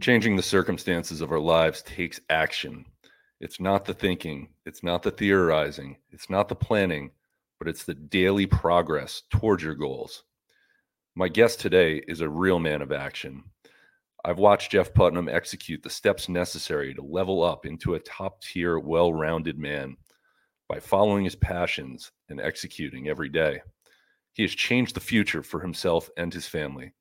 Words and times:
Changing 0.00 0.36
the 0.36 0.42
circumstances 0.42 1.20
of 1.20 1.30
our 1.30 1.38
lives 1.38 1.82
takes 1.82 2.20
action. 2.30 2.86
It's 3.40 3.60
not 3.60 3.84
the 3.84 3.94
thinking, 3.94 4.48
it's 4.64 4.82
not 4.82 5.02
the 5.02 5.10
theorizing, 5.10 5.98
it's 6.10 6.30
not 6.30 6.48
the 6.48 6.54
planning, 6.54 7.10
but 7.58 7.68
it's 7.68 7.84
the 7.84 7.94
daily 7.94 8.46
progress 8.46 9.22
towards 9.30 9.62
your 9.62 9.74
goals. 9.74 10.24
My 11.14 11.28
guest 11.28 11.60
today 11.60 12.02
is 12.08 12.20
a 12.20 12.28
real 12.28 12.58
man 12.58 12.80
of 12.80 12.90
action. 12.90 13.44
I've 14.24 14.38
watched 14.38 14.72
Jeff 14.72 14.94
Putnam 14.94 15.28
execute 15.28 15.82
the 15.82 15.90
steps 15.90 16.28
necessary 16.28 16.94
to 16.94 17.02
level 17.02 17.42
up 17.42 17.66
into 17.66 17.94
a 17.94 18.00
top 18.00 18.40
tier, 18.40 18.78
well 18.78 19.12
rounded 19.12 19.58
man 19.58 19.96
by 20.68 20.80
following 20.80 21.24
his 21.24 21.36
passions 21.36 22.10
and 22.30 22.40
executing 22.40 23.08
every 23.08 23.28
day. 23.28 23.60
He 24.32 24.42
has 24.42 24.52
changed 24.52 24.96
the 24.96 25.00
future 25.00 25.42
for 25.42 25.60
himself 25.60 26.08
and 26.16 26.32
his 26.32 26.46
family. 26.46 26.92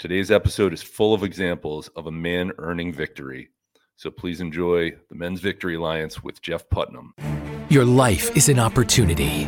Today's 0.00 0.30
episode 0.30 0.72
is 0.72 0.80
full 0.80 1.12
of 1.12 1.22
examples 1.22 1.88
of 1.88 2.06
a 2.06 2.10
man 2.10 2.52
earning 2.56 2.90
victory. 2.90 3.50
So 3.96 4.10
please 4.10 4.40
enjoy 4.40 4.92
the 5.10 5.14
Men's 5.14 5.40
Victory 5.40 5.74
Alliance 5.74 6.24
with 6.24 6.40
Jeff 6.40 6.66
Putnam. 6.70 7.12
Your 7.68 7.84
life 7.84 8.34
is 8.34 8.48
an 8.48 8.58
opportunity. 8.58 9.46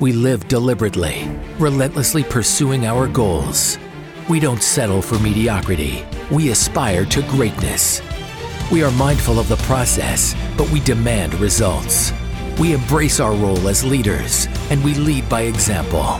We 0.00 0.14
live 0.14 0.48
deliberately, 0.48 1.28
relentlessly 1.58 2.24
pursuing 2.24 2.86
our 2.86 3.08
goals. 3.08 3.76
We 4.30 4.40
don't 4.40 4.62
settle 4.62 5.02
for 5.02 5.18
mediocrity, 5.18 6.02
we 6.30 6.50
aspire 6.50 7.04
to 7.04 7.20
greatness. 7.24 8.00
We 8.72 8.82
are 8.82 8.92
mindful 8.92 9.38
of 9.38 9.50
the 9.50 9.62
process, 9.68 10.34
but 10.56 10.70
we 10.70 10.80
demand 10.80 11.34
results. 11.34 12.10
We 12.58 12.72
embrace 12.72 13.20
our 13.20 13.34
role 13.34 13.68
as 13.68 13.84
leaders, 13.84 14.46
and 14.70 14.82
we 14.82 14.94
lead 14.94 15.28
by 15.28 15.42
example. 15.42 16.18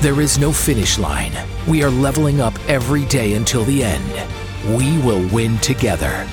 There 0.00 0.22
is 0.22 0.38
no 0.38 0.50
finish 0.50 0.98
line. 0.98 1.32
We 1.68 1.82
are 1.82 1.90
leveling 1.90 2.40
up 2.40 2.54
every 2.70 3.04
day 3.04 3.34
until 3.34 3.64
the 3.64 3.84
end. 3.84 4.74
We 4.74 4.96
will 5.02 5.28
win 5.28 5.58
together. 5.58 6.26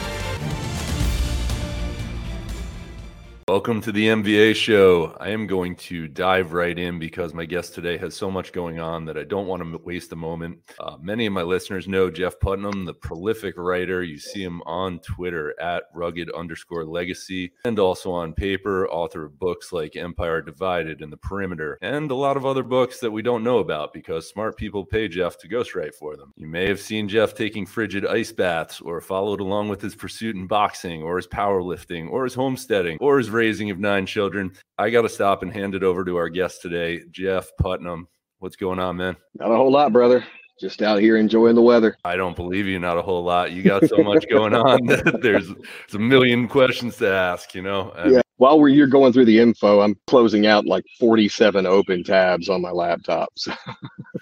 Welcome 3.57 3.81
to 3.81 3.91
the 3.91 4.05
MVA 4.05 4.55
show. 4.55 5.17
I 5.19 5.29
am 5.29 5.47
going 5.47 5.75
to 5.77 6.07
dive 6.07 6.53
right 6.53 6.77
in 6.77 6.99
because 6.99 7.33
my 7.33 7.43
guest 7.43 7.73
today 7.73 7.97
has 7.97 8.15
so 8.15 8.29
much 8.29 8.53
going 8.53 8.79
on 8.79 9.03
that 9.05 9.17
I 9.17 9.23
don't 9.23 9.47
want 9.47 9.63
to 9.63 9.77
waste 9.79 10.13
a 10.13 10.15
moment. 10.15 10.59
Uh, 10.79 10.97
many 11.01 11.25
of 11.25 11.33
my 11.33 11.41
listeners 11.41 11.87
know 11.87 12.11
Jeff 12.11 12.39
Putnam, 12.39 12.85
the 12.85 12.93
prolific 12.93 13.55
writer. 13.57 14.03
You 14.03 14.19
see 14.19 14.43
him 14.43 14.61
on 14.67 14.99
Twitter 14.99 15.59
at 15.59 15.85
rugged 15.95 16.29
underscore 16.33 16.85
legacy 16.85 17.51
and 17.65 17.79
also 17.79 18.11
on 18.11 18.33
paper, 18.33 18.87
author 18.89 19.25
of 19.25 19.39
books 19.39 19.73
like 19.73 19.95
Empire 19.95 20.43
Divided 20.43 21.01
and 21.01 21.11
The 21.11 21.17
Perimeter, 21.17 21.79
and 21.81 22.11
a 22.11 22.15
lot 22.15 22.37
of 22.37 22.45
other 22.45 22.63
books 22.63 22.99
that 22.99 23.09
we 23.09 23.23
don't 23.23 23.43
know 23.43 23.57
about 23.57 23.91
because 23.91 24.29
smart 24.29 24.55
people 24.55 24.85
pay 24.85 25.07
Jeff 25.07 25.35
to 25.39 25.49
ghostwrite 25.49 25.95
for 25.95 26.15
them. 26.15 26.31
You 26.37 26.45
may 26.45 26.67
have 26.67 26.79
seen 26.79 27.09
Jeff 27.09 27.33
taking 27.33 27.65
frigid 27.65 28.05
ice 28.05 28.31
baths 28.31 28.81
or 28.81 29.01
followed 29.01 29.41
along 29.41 29.69
with 29.69 29.81
his 29.81 29.95
pursuit 29.95 30.35
in 30.35 30.45
boxing 30.45 31.01
or 31.01 31.17
his 31.17 31.27
powerlifting 31.27 32.07
or 32.11 32.23
his 32.23 32.35
homesteading 32.35 32.99
or 33.01 33.17
his 33.17 33.29
raising 33.47 33.71
of 33.71 33.79
nine 33.79 34.05
children. 34.05 34.51
I 34.77 34.89
got 34.89 35.03
to 35.03 35.09
stop 35.09 35.41
and 35.41 35.53
hand 35.53 35.73
it 35.73 35.81
over 35.81 36.03
to 36.03 36.17
our 36.17 36.27
guest 36.27 36.61
today, 36.61 37.03
Jeff 37.11 37.49
Putnam. 37.57 38.09
What's 38.39 38.57
going 38.57 38.77
on, 38.77 38.97
man? 38.97 39.15
Not 39.35 39.51
a 39.51 39.55
whole 39.55 39.71
lot, 39.71 39.93
brother. 39.93 40.21
Just 40.59 40.81
out 40.81 40.99
here 40.99 41.15
enjoying 41.15 41.55
the 41.55 41.61
weather. 41.61 41.95
I 42.03 42.17
don't 42.17 42.35
believe 42.35 42.65
you. 42.65 42.77
Not 42.77 42.97
a 42.97 43.01
whole 43.01 43.23
lot. 43.23 43.53
You 43.53 43.63
got 43.63 43.87
so 43.87 44.03
much 44.03 44.27
going 44.29 44.53
on. 44.53 44.85
there's, 45.21 45.47
there's 45.47 45.93
a 45.93 45.99
million 45.99 46.49
questions 46.49 46.97
to 46.97 47.07
ask. 47.09 47.55
You 47.55 47.61
know. 47.61 47.91
I 47.91 48.09
yeah. 48.09 48.21
While 48.35 48.59
we're 48.59 48.67
here 48.67 48.85
going 48.85 49.13
through 49.13 49.25
the 49.25 49.39
info, 49.39 49.79
I'm 49.79 49.95
closing 50.07 50.45
out 50.45 50.65
like 50.65 50.83
47 50.99 51.65
open 51.65 52.03
tabs 52.03 52.49
on 52.49 52.61
my 52.61 52.71
laptop. 52.71 53.29
So. 53.35 53.53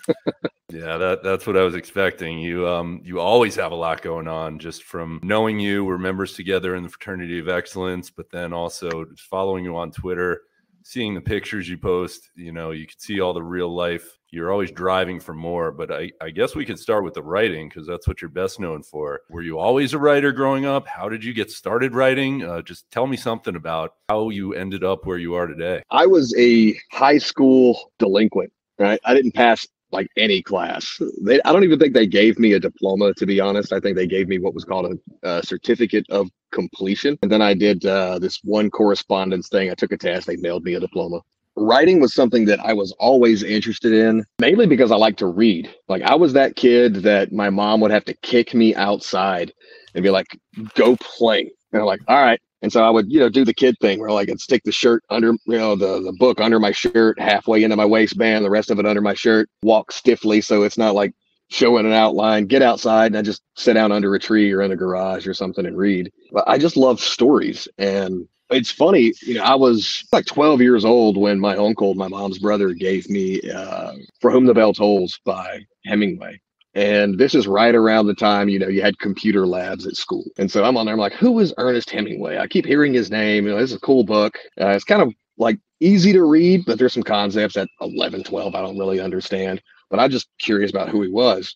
Yeah, 0.76 0.98
that 0.98 1.23
that's 1.23 1.48
what 1.48 1.56
I 1.56 1.62
was 1.62 1.73
expecting. 1.73 2.38
You 2.38 2.68
um 2.68 3.00
you 3.02 3.22
always 3.22 3.56
have 3.56 3.72
a 3.72 3.76
lot 3.76 4.02
going 4.02 4.28
on 4.28 4.59
just 4.59 4.84
from 4.84 5.22
knowing 5.23 5.58
you, 5.58 5.86
we're 5.86 5.98
members 5.98 6.34
together 6.34 6.76
in 6.76 6.84
the 6.84 6.90
fraternity 6.90 7.40
of 7.40 7.48
excellence, 7.48 8.09
but 8.09 8.30
then 8.30 8.52
also 8.52 9.06
just 9.06 9.22
following 9.22 9.64
you 9.64 9.78
on 9.78 9.92
Twitter, 9.92 10.42
seeing 10.84 11.16
the 11.16 11.22
pictures 11.22 11.69
you 11.69 11.78
post, 11.78 12.30
you 12.35 12.52
know, 12.52 12.72
you 12.72 12.85
can 12.88 13.00
see 13.00 13.22
all 13.22 13.34
the 13.34 13.41
real 13.41 13.74
life. 13.74 14.18
You're 14.31 14.52
always 14.52 14.69
driving 14.69 15.18
for 15.18 15.34
more, 15.34 15.72
but 15.72 15.94
I, 15.94 16.12
I 16.19 16.30
guess 16.30 16.56
we 16.56 16.66
could 16.66 16.78
start 16.78 17.06
with 17.06 17.14
the 17.14 17.24
writing 17.24 17.69
because 17.69 17.88
that's 17.88 18.06
what 18.06 18.22
you're 18.22 18.28
best 18.28 18.59
known 18.59 18.84
for. 18.84 19.22
Were 19.30 19.44
you 19.44 19.58
always 19.58 19.94
a 19.94 19.97
writer 19.97 20.34
growing 20.34 20.66
up? 20.66 20.85
How 20.90 21.08
did 21.08 21.24
you 21.24 21.34
get 21.34 21.52
started 21.52 21.94
writing? 21.94 22.44
Uh, 22.44 22.62
just 22.62 22.91
tell 22.91 23.08
me 23.08 23.16
something 23.16 23.56
about 23.56 23.94
how 24.09 24.28
you 24.30 24.53
ended 24.53 24.84
up 24.84 25.06
where 25.06 25.19
you 25.19 25.35
are 25.35 25.47
today. 25.47 25.84
I 25.90 26.06
was 26.06 26.35
a 26.38 26.78
high 26.91 27.19
school 27.19 27.94
delinquent 27.97 28.52
right? 28.80 29.00
I 29.06 29.14
didn't 29.14 29.34
pass 29.34 29.66
like 29.95 30.09
any 30.17 30.41
class. 30.41 31.01
They, 31.22 31.41
I 31.44 31.51
don't 31.51 31.63
even 31.63 31.79
think 31.79 31.94
they 31.94 32.07
gave 32.07 32.38
me 32.38 32.53
a 32.53 32.59
diploma, 32.59 33.13
to 33.13 33.25
be 33.25 33.39
honest. 33.39 33.73
I 33.73 33.79
think 33.79 33.95
they 33.95 34.07
gave 34.07 34.28
me 34.28 34.38
what 34.39 34.53
was 34.53 34.66
called 34.66 34.88
a, 35.23 35.29
a 35.29 35.44
certificate 35.44 36.06
of 36.09 36.29
completion. 36.51 37.17
And 37.22 37.31
then 37.31 37.41
I 37.41 37.53
did 37.53 37.85
uh, 37.85 38.19
this 38.19 38.39
one 38.44 38.69
correspondence 38.69 39.47
thing. 39.50 39.72
I 39.72 39.75
took 39.75 39.91
a 39.91 39.97
test, 39.97 40.28
they 40.28 40.38
mailed 40.38 40.63
me 40.63 40.75
a 40.75 40.79
diploma. 40.79 41.19
Writing 41.57 42.01
was 42.01 42.13
something 42.13 42.44
that 42.45 42.59
I 42.59 42.73
was 42.73 42.91
always 43.00 43.41
interested 43.41 43.94
in, 43.94 44.25
mainly 44.39 44.67
because 44.67 44.91
I 44.91 44.97
like 44.97 45.17
to 45.17 45.28
read. 45.28 45.73
Like, 45.88 46.01
I 46.01 46.16
was 46.16 46.34
that 46.34 46.57
kid 46.57 46.95
that 47.09 47.31
my 47.31 47.50
mom 47.50 47.79
would 47.79 47.91
have 47.91 48.05
to 48.05 48.13
kick 48.16 48.53
me 48.53 48.75
outside 48.75 49.53
and 49.94 50.03
be 50.03 50.09
like, 50.09 50.28
go 50.73 50.97
play. 50.97 51.50
And 51.72 51.81
I'm 51.81 51.88
like, 51.88 52.01
all 52.09 52.22
right, 52.22 52.41
and 52.61 52.71
so 52.71 52.83
I 52.83 52.89
would, 52.89 53.11
you 53.11 53.19
know, 53.19 53.29
do 53.29 53.45
the 53.45 53.53
kid 53.53 53.75
thing 53.79 53.99
where 53.99 54.11
like 54.11 54.29
I'd 54.29 54.39
stick 54.39 54.63
the 54.63 54.71
shirt 54.71 55.03
under, 55.09 55.33
you 55.45 55.57
know, 55.57 55.75
the, 55.75 56.01
the 56.01 56.13
book 56.13 56.39
under 56.39 56.59
my 56.59 56.71
shirt, 56.71 57.19
halfway 57.19 57.63
into 57.63 57.75
my 57.75 57.85
waistband, 57.85 58.45
the 58.45 58.49
rest 58.49 58.71
of 58.71 58.79
it 58.79 58.85
under 58.85 59.01
my 59.01 59.13
shirt, 59.13 59.49
walk 59.61 59.91
stiffly 59.91 60.41
so 60.41 60.63
it's 60.63 60.77
not 60.77 60.95
like 60.95 61.13
showing 61.49 61.85
an 61.85 61.91
outline, 61.91 62.47
get 62.47 62.61
outside 62.61 63.07
and 63.07 63.17
I 63.17 63.21
just 63.21 63.43
sit 63.55 63.73
down 63.73 63.91
under 63.91 64.16
a 64.16 64.19
tree 64.19 64.51
or 64.51 64.61
in 64.61 64.71
a 64.71 64.75
garage 64.75 65.27
or 65.27 65.33
something 65.33 65.66
and 65.66 65.77
read. 65.77 66.11
But 66.31 66.45
I 66.47 66.57
just 66.57 66.77
love 66.77 66.99
stories. 66.99 67.67
And 67.77 68.27
it's 68.49 68.72
funny, 68.72 69.13
you 69.22 69.35
know, 69.35 69.43
I 69.43 69.55
was 69.55 70.03
like 70.11 70.25
12 70.25 70.61
years 70.61 70.85
old 70.85 71.17
when 71.17 71.39
my 71.39 71.55
uncle, 71.55 71.93
my 71.93 72.07
mom's 72.07 72.39
brother, 72.39 72.73
gave 72.73 73.09
me 73.09 73.41
uh, 73.51 73.93
For 74.22 74.31
Whom 74.31 74.45
the 74.45 74.53
Bell 74.53 74.73
Tolls 74.73 75.19
by 75.25 75.59
Hemingway. 75.85 76.39
And 76.75 77.18
this 77.18 77.34
is 77.34 77.47
right 77.47 77.74
around 77.74 78.08
the 78.08 78.13
time, 78.13 78.50
you 78.50 78.59
know, 78.59 78.68
you 78.68 78.81
had 78.81 79.00
computer 79.00 79.47
labs 79.47 79.88
at 79.88 79.96
school. 79.96 80.25
And 80.38 80.52
so 80.52 80.66
I'm 80.66 80.75
on 80.75 80.86
there, 80.86 80.94
I'm 80.94 81.00
like, 81.00 81.13
who 81.13 81.40
is 81.40 81.53
Ernest 81.58 81.90
Hemingway? 81.90 82.38
I 82.38 82.47
keep 82.47 82.66
hearing 82.66 82.94
his 82.94 83.09
name. 83.09 83.46
You 83.46 83.53
know, 83.53 83.59
this 83.59 83.72
is 83.72 83.78
a 83.78 83.81
cool 83.81 84.03
book. 84.03 84.38
Uh, 84.59 84.69
it's 84.69 84.84
kind 84.84 85.02
of 85.02 85.14
like 85.38 85.58
easy 85.80 86.12
to 86.12 86.24
read, 86.24 86.66
but 86.66 86.78
there's 86.78 86.94
some 86.94 87.03
concepts 87.03 87.56
at 87.56 87.69
11, 87.80 88.24
12 88.24 88.56
I 88.56 88.62
don't 88.62 88.78
really 88.78 89.00
understand. 89.00 89.62
But 89.90 90.02
I'm 90.02 90.12
just 90.12 90.28
curious 90.38 90.69
about 90.69 90.90
who 90.90 91.02
he 91.02 91.08
was. 91.08 91.56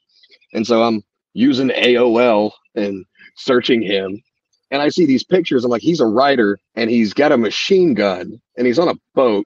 And 0.53 0.65
so 0.65 0.83
I'm 0.83 1.03
using 1.33 1.69
AOL 1.69 2.51
and 2.75 3.05
searching 3.35 3.81
him. 3.81 4.21
And 4.71 4.81
I 4.81 4.87
see 4.89 5.05
these 5.05 5.23
pictures. 5.23 5.65
I'm 5.65 5.71
like, 5.71 5.81
he's 5.81 5.99
a 5.99 6.05
writer 6.05 6.57
and 6.75 6.89
he's 6.89 7.13
got 7.13 7.33
a 7.33 7.37
machine 7.37 7.93
gun 7.93 8.39
and 8.55 8.67
he's 8.67 8.79
on 8.79 8.87
a 8.87 8.95
boat 9.15 9.45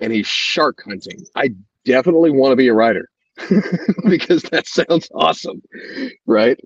and 0.00 0.12
he's 0.12 0.26
shark 0.26 0.82
hunting. 0.84 1.24
I 1.36 1.50
definitely 1.84 2.30
want 2.30 2.52
to 2.52 2.56
be 2.56 2.68
a 2.68 2.74
writer. 2.74 3.08
because 4.08 4.42
that 4.44 4.66
sounds 4.66 5.08
awesome, 5.14 5.62
right? 6.26 6.58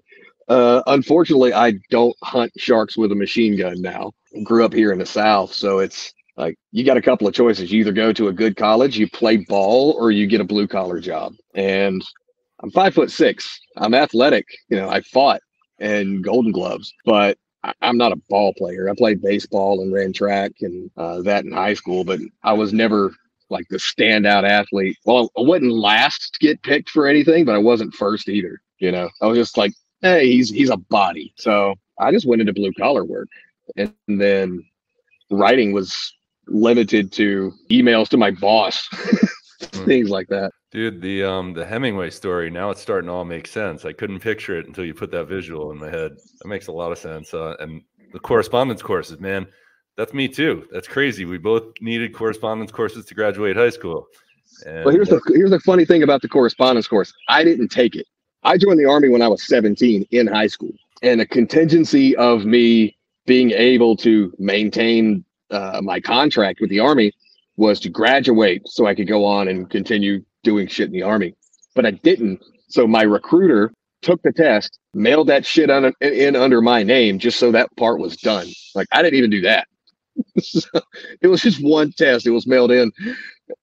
Uh, 0.49 0.83
unfortunately, 0.87 1.53
I 1.53 1.75
don't 1.91 2.17
hunt 2.23 2.53
sharks 2.57 2.97
with 2.97 3.13
a 3.13 3.17
machine 3.17 3.57
gun 3.57 3.81
now. 3.81 4.13
Grew 4.45 4.65
up 4.65 4.73
here 4.73 4.93
in 4.93 4.99
the 4.99 5.07
South, 5.07 5.53
so 5.53 5.79
it's 5.79 6.13
like 6.37 6.57
you 6.71 6.85
got 6.85 6.97
a 6.97 7.03
couple 7.03 7.27
of 7.27 7.35
choices. 7.35 7.73
You 7.73 7.81
either 7.81 7.93
go 7.93 8.13
to 8.13 8.29
a 8.29 8.33
good 8.33 8.57
college, 8.57 8.97
you 8.99 9.09
play 9.09 9.39
ball, 9.39 9.97
or 9.99 10.11
you 10.11 10.27
get 10.27 10.41
a 10.41 10.45
blue 10.45 10.69
collar 10.69 11.01
job. 11.01 11.35
And 11.55 12.05
I'm 12.61 12.71
five 12.71 12.95
foot 12.95 13.11
six. 13.11 13.61
I'm 13.77 13.95
athletic. 13.95 14.47
You 14.69 14.77
know, 14.77 14.89
I 14.89 15.01
fought 15.01 15.41
in 15.79 16.23
Golden 16.23 16.53
Gloves, 16.53 16.93
but 17.05 17.39
I'm 17.81 17.97
not 17.97 18.13
a 18.13 18.21
ball 18.29 18.55
player. 18.55 18.89
I 18.89 18.95
played 18.95 19.23
baseball 19.23 19.81
and 19.81 19.93
ran 19.93 20.13
track 20.13 20.53
and 20.61 20.91
uh, 20.97 21.23
that 21.23 21.45
in 21.45 21.53
high 21.53 21.75
school, 21.75 22.05
but 22.05 22.21
I 22.43 22.53
was 22.53 22.73
never 22.73 23.13
like 23.51 23.67
the 23.69 23.77
standout 23.77 24.49
athlete. 24.49 24.97
Well, 25.05 25.31
I 25.37 25.43
wasn't 25.43 25.73
last 25.73 26.35
to 26.35 26.39
get 26.41 26.63
picked 26.63 26.91
for 26.91 27.07
anything, 27.07 27.45
but 27.45 27.55
I 27.55 27.59
wasn't 27.59 27.95
first 27.95 28.29
either. 28.29 28.61
You 28.79 28.93
know, 28.93 29.09
I 29.23 29.27
was 29.27 29.39
just 29.39 29.57
like, 29.57 29.73
hey, 30.03 30.27
he's 30.27 30.51
he's 30.51 30.71
a 30.71 30.77
body. 30.77 31.33
So 31.37 31.75
I 31.99 32.11
just 32.11 32.27
went 32.27 32.41
into 32.41 32.53
blue 32.53 32.73
collar 32.79 33.05
work, 33.05 33.29
and 33.77 33.93
then 34.07 34.65
writing 35.31 35.73
was 35.73 36.15
limited 36.49 37.13
to 37.13 37.53
emails 37.71 38.09
to 38.09 38.17
my 38.17 38.31
boss, 38.31 38.87
hmm. 39.75 39.85
things 39.85 40.11
like 40.11 40.29
that. 40.29 40.53
Dude, 40.71 41.01
the 41.01 41.25
um 41.25 41.55
the 41.55 41.65
Hemingway 41.65 42.11
story 42.11 42.51
now 42.51 42.71
it's 42.71 42.83
starting 42.83 43.09
to 43.09 43.15
all 43.15 43.25
make 43.25 43.47
sense. 43.47 43.85
I 43.85 43.93
couldn't 43.93 44.21
picture 44.21 44.59
it 44.59 44.67
until 44.67 44.85
you 44.85 44.95
put 44.95 45.11
that 45.13 45.25
visual 45.25 45.71
in 45.71 45.79
my 45.79 45.91
head. 45.91 46.17
That 46.41 46.49
makes 46.49 46.67
a 46.67 46.73
lot 46.73 46.93
of 46.93 46.99
sense. 46.99 47.33
Uh, 47.33 47.55
and 47.61 47.83
the 48.13 48.19
correspondence 48.19 48.83
courses, 48.83 49.21
man 49.21 49.47
that's 49.97 50.13
me 50.13 50.29
too. 50.29 50.67
That's 50.71 50.87
crazy. 50.87 51.25
We 51.25 51.39
both 51.39 51.65
needed 51.81 52.15
correspondence 52.15 52.71
courses 52.71 53.07
to 53.07 53.15
graduate 53.15 53.57
high 53.57 53.71
school. 53.71 54.07
And 54.65 54.85
well, 54.85 54.95
here's 54.95 55.09
the 55.09 55.21
here's 55.35 55.51
the 55.51 55.61
funny 55.61 55.85
thing 55.85 56.03
about 56.03 56.23
the 56.23 56.29
correspondence 56.29 56.87
course. 56.87 57.13
I 57.29 57.45
didn't 57.45 57.69
take 57.69 57.97
it. 57.97 58.07
I 58.43 58.59
joined 58.59 58.79
the 58.79 58.87
army 58.87 59.09
when 59.09 59.23
I 59.23 59.29
was 59.29 59.47
17 59.47 60.07
in 60.11 60.27
high 60.27 60.47
school, 60.47 60.73
and 61.03 61.21
a 61.21 61.27
contingency 61.27 62.15
of 62.17 62.45
me 62.45 62.97
being 63.27 63.51
able 63.51 63.97
to 63.97 64.33
maintain 64.39 65.25
uh, 65.51 65.81
my 65.83 66.01
contract 66.01 66.61
with 66.61 66.71
the 66.71 66.81
army 66.81 67.13
was 67.57 67.81
to 67.81 67.89
graduate 67.89 68.63
so 68.67 68.87
I 68.87 68.95
could 68.95 69.09
go 69.09 69.25
on 69.25 69.49
and 69.49 69.69
continue 69.69 70.25
doing 70.45 70.69
shit 70.69 70.87
in 70.87 70.93
the 70.93 71.03
army. 71.03 71.35
But 71.75 71.87
I 71.87 71.91
didn't. 71.91 72.43
So 72.69 72.87
my 72.87 73.03
recruiter 73.03 73.73
took 74.03 74.23
the 74.23 74.33
test, 74.33 74.79
mailed 74.95 75.29
that 75.29 75.45
shit 75.45 75.71
on, 75.71 75.93
in 76.01 76.37
under 76.37 76.61
my 76.61 76.83
name 76.83 77.19
just 77.19 77.39
so 77.39 77.51
that 77.53 77.75
part 77.77 77.99
was 77.99 78.17
done. 78.17 78.47
Like 78.75 78.87
I 78.93 79.03
didn't 79.03 79.19
even 79.19 79.31
do 79.31 79.41
that. 79.43 79.67
so 80.39 80.69
it 81.21 81.29
was 81.29 81.43
just 81.43 81.63
one 81.63 81.93
test. 81.93 82.27
It 82.27 82.31
was 82.31 82.47
mailed 82.47 82.73
in, 82.73 82.93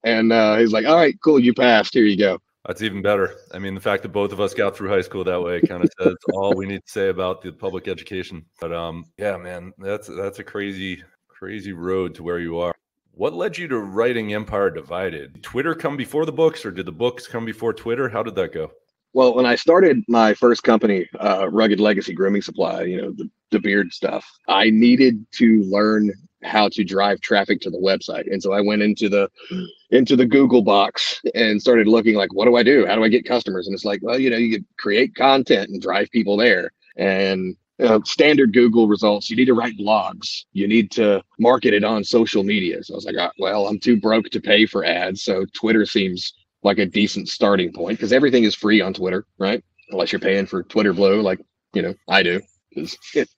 and 0.04 0.32
uh, 0.32 0.56
he's 0.56 0.72
like, 0.72 0.86
"All 0.86 0.96
right, 0.96 1.18
cool, 1.22 1.38
you 1.38 1.54
passed. 1.54 1.94
Here 1.94 2.04
you 2.04 2.16
go." 2.16 2.38
That's 2.66 2.80
even 2.80 3.02
better. 3.02 3.36
I 3.52 3.58
mean, 3.58 3.74
the 3.74 3.80
fact 3.80 4.02
that 4.04 4.08
both 4.08 4.32
of 4.32 4.40
us 4.40 4.54
got 4.54 4.74
through 4.74 4.88
high 4.88 5.02
school 5.02 5.22
that 5.24 5.42
way 5.42 5.60
kind 5.60 5.84
of 5.84 5.90
says 6.00 6.14
all 6.32 6.54
we 6.54 6.66
need 6.66 6.82
to 6.84 6.90
say 6.90 7.08
about 7.08 7.42
the 7.42 7.52
public 7.52 7.88
education. 7.88 8.44
But 8.60 8.72
um, 8.72 9.04
yeah, 9.18 9.36
man, 9.36 9.72
that's 9.78 10.08
that's 10.08 10.38
a 10.38 10.44
crazy, 10.44 11.02
crazy 11.28 11.72
road 11.72 12.14
to 12.14 12.22
where 12.22 12.38
you 12.38 12.58
are. 12.58 12.74
What 13.12 13.34
led 13.34 13.56
you 13.58 13.68
to 13.68 13.78
writing 13.78 14.34
Empire 14.34 14.70
Divided? 14.70 15.42
Twitter 15.42 15.74
come 15.74 15.96
before 15.96 16.26
the 16.26 16.32
books, 16.32 16.64
or 16.64 16.70
did 16.70 16.86
the 16.86 16.92
books 16.92 17.28
come 17.28 17.44
before 17.44 17.72
Twitter? 17.72 18.08
How 18.08 18.22
did 18.22 18.34
that 18.36 18.52
go? 18.52 18.72
Well, 19.12 19.34
when 19.34 19.46
I 19.46 19.54
started 19.54 20.02
my 20.08 20.34
first 20.34 20.64
company, 20.64 21.08
uh, 21.20 21.48
Rugged 21.48 21.78
Legacy 21.78 22.12
Grooming 22.12 22.42
Supply, 22.42 22.82
you 22.82 23.00
know, 23.00 23.12
the, 23.12 23.30
the 23.52 23.60
beard 23.60 23.92
stuff, 23.92 24.26
I 24.48 24.70
needed 24.70 25.24
to 25.34 25.62
learn 25.62 26.10
how 26.44 26.68
to 26.68 26.84
drive 26.84 27.20
traffic 27.20 27.60
to 27.62 27.70
the 27.70 27.78
website. 27.78 28.30
And 28.30 28.42
so 28.42 28.52
I 28.52 28.60
went 28.60 28.82
into 28.82 29.08
the 29.08 29.30
mm. 29.50 29.66
into 29.90 30.16
the 30.16 30.26
Google 30.26 30.62
box 30.62 31.20
and 31.34 31.60
started 31.60 31.88
looking 31.88 32.14
like, 32.14 32.32
what 32.32 32.46
do 32.46 32.56
I 32.56 32.62
do? 32.62 32.86
How 32.86 32.94
do 32.94 33.04
I 33.04 33.08
get 33.08 33.26
customers? 33.26 33.66
And 33.66 33.74
it's 33.74 33.84
like, 33.84 34.00
well, 34.02 34.18
you 34.18 34.30
know, 34.30 34.36
you 34.36 34.52
could 34.52 34.66
create 34.78 35.14
content 35.14 35.70
and 35.70 35.80
drive 35.80 36.10
people 36.10 36.36
there. 36.36 36.72
And 36.96 37.56
you 37.78 37.86
know, 37.86 38.02
standard 38.04 38.52
Google 38.52 38.86
results, 38.86 39.28
you 39.28 39.36
need 39.36 39.46
to 39.46 39.54
write 39.54 39.76
blogs. 39.76 40.44
You 40.52 40.68
need 40.68 40.90
to 40.92 41.22
market 41.38 41.74
it 41.74 41.82
on 41.82 42.04
social 42.04 42.44
media. 42.44 42.84
So 42.84 42.94
I 42.94 42.96
was 42.96 43.04
like, 43.04 43.16
oh, 43.18 43.30
well, 43.38 43.66
I'm 43.66 43.80
too 43.80 44.00
broke 44.00 44.26
to 44.30 44.40
pay 44.40 44.66
for 44.66 44.84
ads. 44.84 45.24
So 45.24 45.44
Twitter 45.54 45.84
seems 45.84 46.34
like 46.62 46.78
a 46.78 46.86
decent 46.86 47.28
starting 47.28 47.72
point 47.72 47.98
because 47.98 48.12
everything 48.12 48.44
is 48.44 48.54
free 48.54 48.80
on 48.80 48.94
Twitter, 48.94 49.26
right? 49.38 49.62
Unless 49.90 50.12
you're 50.12 50.20
paying 50.20 50.46
for 50.46 50.62
Twitter 50.62 50.92
Blue, 50.92 51.20
like, 51.20 51.40
you 51.74 51.82
know, 51.82 51.94
I 52.08 52.22
do, 52.22 52.40
because 52.70 52.96
it 53.14 53.28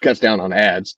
cuts 0.00 0.20
down 0.20 0.40
on 0.40 0.52
ads. 0.52 0.96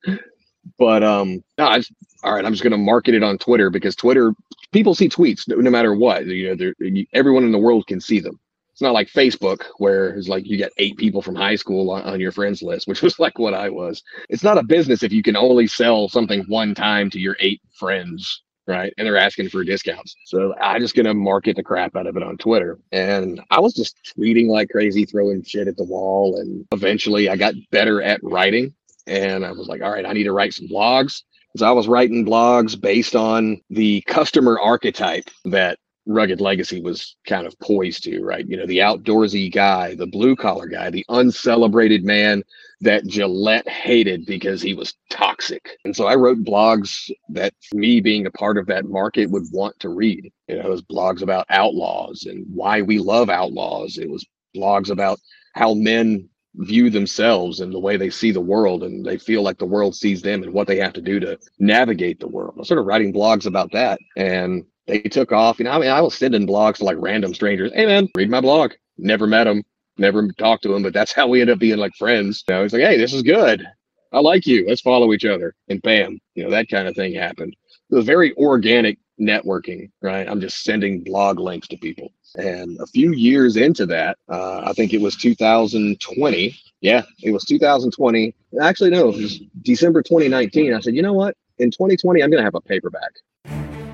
But 0.78 1.02
um, 1.02 1.42
no, 1.58 1.66
I 1.66 1.82
all 2.22 2.34
right, 2.34 2.44
I'm 2.44 2.52
just 2.52 2.62
going 2.62 2.72
to 2.72 2.78
market 2.78 3.14
it 3.14 3.22
on 3.22 3.38
Twitter 3.38 3.70
because 3.70 3.94
Twitter 3.94 4.32
people 4.72 4.94
see 4.94 5.08
tweets 5.08 5.46
no, 5.46 5.56
no 5.56 5.70
matter 5.70 5.94
what. 5.94 6.26
You 6.26 6.56
know, 6.56 7.04
everyone 7.12 7.44
in 7.44 7.52
the 7.52 7.58
world 7.58 7.86
can 7.86 8.00
see 8.00 8.18
them. 8.20 8.40
It's 8.72 8.82
not 8.82 8.94
like 8.94 9.08
Facebook 9.08 9.62
where 9.76 10.08
it's 10.16 10.26
like 10.26 10.46
you 10.46 10.56
get 10.56 10.72
eight 10.78 10.96
people 10.96 11.22
from 11.22 11.36
high 11.36 11.54
school 11.54 11.90
on, 11.90 12.02
on 12.02 12.20
your 12.20 12.32
friends 12.32 12.60
list, 12.60 12.88
which 12.88 13.02
was 13.02 13.18
like 13.18 13.38
what 13.38 13.54
I 13.54 13.68
was. 13.68 14.02
It's 14.28 14.42
not 14.42 14.58
a 14.58 14.64
business 14.64 15.02
if 15.02 15.12
you 15.12 15.22
can 15.22 15.36
only 15.36 15.66
sell 15.66 16.08
something 16.08 16.44
one 16.48 16.74
time 16.74 17.10
to 17.10 17.20
your 17.20 17.36
eight 17.40 17.60
friends 17.78 18.42
right? 18.66 18.94
And 18.96 19.06
they're 19.06 19.18
asking 19.18 19.50
for 19.50 19.62
discounts. 19.62 20.16
So 20.24 20.54
I'm 20.58 20.80
just 20.80 20.94
gonna 20.94 21.12
market 21.12 21.56
the 21.56 21.62
crap 21.62 21.96
out 21.96 22.06
of 22.06 22.16
it 22.16 22.22
on 22.22 22.38
Twitter. 22.38 22.78
And 22.92 23.40
I 23.50 23.60
was 23.60 23.74
just 23.74 24.14
tweeting 24.16 24.48
like 24.48 24.70
crazy, 24.70 25.04
throwing 25.04 25.42
shit 25.42 25.68
at 25.68 25.76
the 25.76 25.84
wall. 25.84 26.38
And 26.40 26.66
eventually 26.72 27.28
I 27.28 27.36
got 27.36 27.52
better 27.70 28.02
at 28.02 28.20
writing 28.22 28.74
and 29.06 29.44
I 29.44 29.52
was 29.52 29.68
like, 29.68 29.82
all 29.82 29.92
right, 29.92 30.06
I 30.06 30.12
need 30.12 30.24
to 30.24 30.32
write 30.32 30.54
some 30.54 30.68
blogs. 30.68 31.22
So 31.56 31.66
I 31.66 31.72
was 31.72 31.86
writing 31.88 32.24
blogs 32.24 32.80
based 32.80 33.14
on 33.14 33.60
the 33.70 34.02
customer 34.02 34.58
archetype 34.58 35.30
that 35.44 35.78
Rugged 36.06 36.40
Legacy 36.40 36.80
was 36.80 37.16
kind 37.26 37.46
of 37.46 37.58
poised 37.60 38.04
to, 38.04 38.22
right? 38.22 38.46
You 38.46 38.56
know, 38.56 38.66
the 38.66 38.78
outdoorsy 38.78 39.52
guy, 39.52 39.94
the 39.94 40.06
blue 40.06 40.36
collar 40.36 40.66
guy, 40.66 40.90
the 40.90 41.04
uncelebrated 41.08 42.04
man 42.04 42.42
that 42.80 43.06
Gillette 43.06 43.68
hated 43.68 44.26
because 44.26 44.60
he 44.60 44.74
was 44.74 44.94
toxic. 45.10 45.78
And 45.84 45.96
so 45.96 46.06
I 46.06 46.16
wrote 46.16 46.44
blogs 46.44 47.10
that 47.30 47.54
me 47.72 48.00
being 48.00 48.26
a 48.26 48.30
part 48.32 48.58
of 48.58 48.66
that 48.66 48.86
market 48.86 49.30
would 49.30 49.44
want 49.50 49.78
to 49.80 49.88
read. 49.88 50.30
You 50.48 50.56
know, 50.56 50.66
it 50.66 50.70
was 50.70 50.82
blogs 50.82 51.22
about 51.22 51.46
outlaws 51.48 52.26
and 52.26 52.44
why 52.52 52.82
we 52.82 52.98
love 52.98 53.30
outlaws. 53.30 53.96
It 53.96 54.10
was 54.10 54.26
blogs 54.54 54.90
about 54.90 55.18
how 55.54 55.72
men 55.72 56.28
view 56.56 56.90
themselves 56.90 57.60
and 57.60 57.72
the 57.72 57.78
way 57.78 57.96
they 57.96 58.10
see 58.10 58.30
the 58.30 58.40
world 58.40 58.82
and 58.82 59.04
they 59.04 59.18
feel 59.18 59.42
like 59.42 59.58
the 59.58 59.66
world 59.66 59.94
sees 59.94 60.22
them 60.22 60.42
and 60.42 60.52
what 60.52 60.66
they 60.66 60.76
have 60.76 60.92
to 60.92 61.02
do 61.02 61.18
to 61.20 61.38
navigate 61.58 62.20
the 62.20 62.28
world. 62.28 62.56
I 62.58 62.62
started 62.62 62.82
writing 62.82 63.12
blogs 63.12 63.46
about 63.46 63.72
that 63.72 63.98
and 64.16 64.64
they 64.86 65.00
took 65.00 65.32
off. 65.32 65.58
You 65.58 65.64
know, 65.64 65.72
I 65.72 65.78
mean, 65.78 65.90
I 65.90 66.00
was 66.00 66.14
sending 66.14 66.46
blogs 66.46 66.76
to 66.76 66.84
like 66.84 66.96
random 66.98 67.34
strangers. 67.34 67.72
Hey 67.74 67.86
man, 67.86 68.08
read 68.16 68.30
my 68.30 68.40
blog. 68.40 68.72
Never 68.96 69.26
met 69.26 69.44
them, 69.44 69.64
never 69.98 70.30
talked 70.32 70.62
to 70.62 70.68
them, 70.68 70.82
but 70.82 70.92
that's 70.92 71.12
how 71.14 71.26
we 71.26 71.40
end 71.40 71.50
up 71.50 71.58
being 71.58 71.78
like 71.78 71.94
friends. 71.96 72.44
You 72.48 72.54
know, 72.54 72.64
it's 72.64 72.72
like, 72.72 72.82
hey, 72.82 72.98
this 72.98 73.12
is 73.12 73.22
good. 73.22 73.66
I 74.12 74.20
like 74.20 74.46
you. 74.46 74.64
Let's 74.68 74.80
follow 74.80 75.12
each 75.12 75.24
other. 75.24 75.54
And 75.68 75.82
bam, 75.82 76.20
you 76.34 76.44
know, 76.44 76.50
that 76.50 76.68
kind 76.68 76.86
of 76.86 76.94
thing 76.94 77.14
happened. 77.14 77.56
It 77.90 77.94
was 77.94 78.06
very 78.06 78.34
organic 78.36 78.98
networking, 79.20 79.90
right? 80.02 80.28
I'm 80.28 80.40
just 80.40 80.62
sending 80.62 81.02
blog 81.02 81.40
links 81.40 81.68
to 81.68 81.76
people. 81.76 82.12
And 82.36 82.78
a 82.80 82.86
few 82.86 83.12
years 83.12 83.56
into 83.56 83.86
that, 83.86 84.18
uh, 84.28 84.62
I 84.64 84.72
think 84.72 84.92
it 84.92 85.00
was 85.00 85.16
2020. 85.16 86.56
Yeah, 86.80 87.02
it 87.22 87.30
was 87.30 87.44
2020. 87.44 88.34
Actually, 88.60 88.90
no, 88.90 89.10
it 89.10 89.16
was 89.16 89.40
December 89.62 90.02
2019. 90.02 90.74
I 90.74 90.80
said, 90.80 90.94
you 90.94 91.02
know 91.02 91.12
what? 91.12 91.36
In 91.58 91.70
2020, 91.70 92.22
I'm 92.22 92.30
going 92.30 92.40
to 92.40 92.44
have 92.44 92.54
a 92.54 92.60
paperback. 92.60 93.12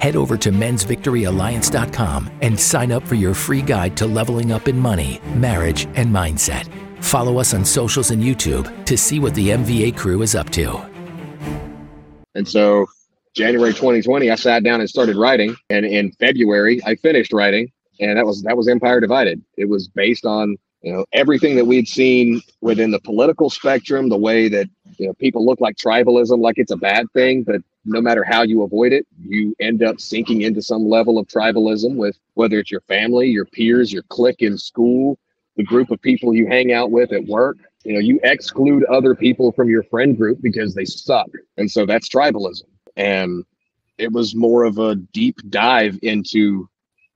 Head 0.01 0.17
over 0.17 0.39
to 0.39 0.51
mensvictoryalliance.com 0.51 2.31
and 2.41 2.59
sign 2.59 2.91
up 2.91 3.07
for 3.07 3.17
your 3.17 3.35
free 3.35 3.61
guide 3.61 3.97
to 3.99 4.07
leveling 4.07 4.51
up 4.51 4.67
in 4.67 4.79
money, 4.79 5.21
marriage, 5.35 5.87
and 5.95 6.09
mindset. 6.09 6.69
Follow 7.03 7.39
us 7.39 7.53
on 7.53 7.65
socials 7.65 8.11
and 8.11 8.23
YouTube 8.23 8.85
to 8.87 8.97
see 8.97 9.21
what 9.21 9.35
the 9.35 9.51
MVA 9.51 9.97
crew 9.97 10.23
is 10.23 10.35
up 10.35 10.49
to. 10.51 10.81
And 12.35 12.49
so 12.49 12.87
January 13.35 13.73
2020, 13.73 14.31
I 14.31 14.35
sat 14.37 14.65
down 14.65 14.81
and 14.81 14.89
started 14.89 15.17
writing. 15.17 15.55
And 15.69 15.85
in 15.85 16.13
February, 16.13 16.81
I 16.85 16.95
finished 16.95 17.33
writing. 17.33 17.71
And 18.01 18.17
that 18.17 18.27
was 18.27 18.43
that 18.43 18.57
was 18.57 18.69
Empire 18.69 19.01
Divided. 19.01 19.43
It 19.57 19.69
was 19.69 19.89
based 19.89 20.25
on 20.25 20.57
you 20.83 20.93
know 20.93 21.05
everything 21.13 21.57
that 21.57 21.67
we'd 21.67 21.89
seen 21.89 22.41
within 22.61 22.91
the 22.91 23.01
political 23.01 23.51
spectrum, 23.51 24.09
the 24.09 24.17
way 24.17 24.49
that 24.49 24.69
you 24.99 25.07
know 25.07 25.15
people 25.15 25.45
look 25.45 25.61
like 25.61 25.77
tribalism, 25.77 26.41
like 26.41 26.59
it's 26.59 26.73
a 26.73 26.77
bad 26.77 27.07
thing, 27.13 27.43
but 27.43 27.63
no 27.85 28.01
matter 28.01 28.25
how 28.25 28.43
you 28.43 28.63
avoid 28.63 28.93
it, 28.93 29.07
you 29.19 29.55
end 29.61 29.83
up 29.83 30.01
sinking 30.01 30.43
into 30.43 30.63
some 30.63 30.89
level 30.89 31.19
of 31.19 31.27
tribalism 31.27 31.97
with 31.97 32.19
whether 32.35 32.59
it's 32.59 32.71
your 32.71 32.83
family, 32.83 33.29
your 33.29 33.47
peers, 33.47 33.93
your 33.93 34.03
clique 34.05 34.43
in 34.43 34.59
school, 34.59 35.19
the 35.57 35.65
group 35.65 35.91
of 35.91 36.01
people 36.03 36.35
you 36.35 36.47
hang 36.47 36.73
out 36.73 36.91
with 36.91 37.13
at 37.13 37.25
work. 37.27 37.57
You 37.85 37.95
know, 37.95 37.99
you 38.01 38.21
exclude 38.23 38.85
other 38.85 39.15
people 39.15 39.53
from 39.53 39.71
your 39.71 39.83
friend 39.85 40.17
group 40.17 40.43
because 40.43 40.75
they 40.75 40.85
suck. 40.85 41.29
And 41.57 41.71
so 41.71 41.87
that's 41.87 42.09
tribalism. 42.09 42.65
And 42.97 43.45
it 43.97 44.13
was 44.13 44.35
more 44.35 44.65
of 44.65 44.79
a 44.79 44.97
deep 44.97 45.39
dive 45.49 45.99
into, 46.03 46.69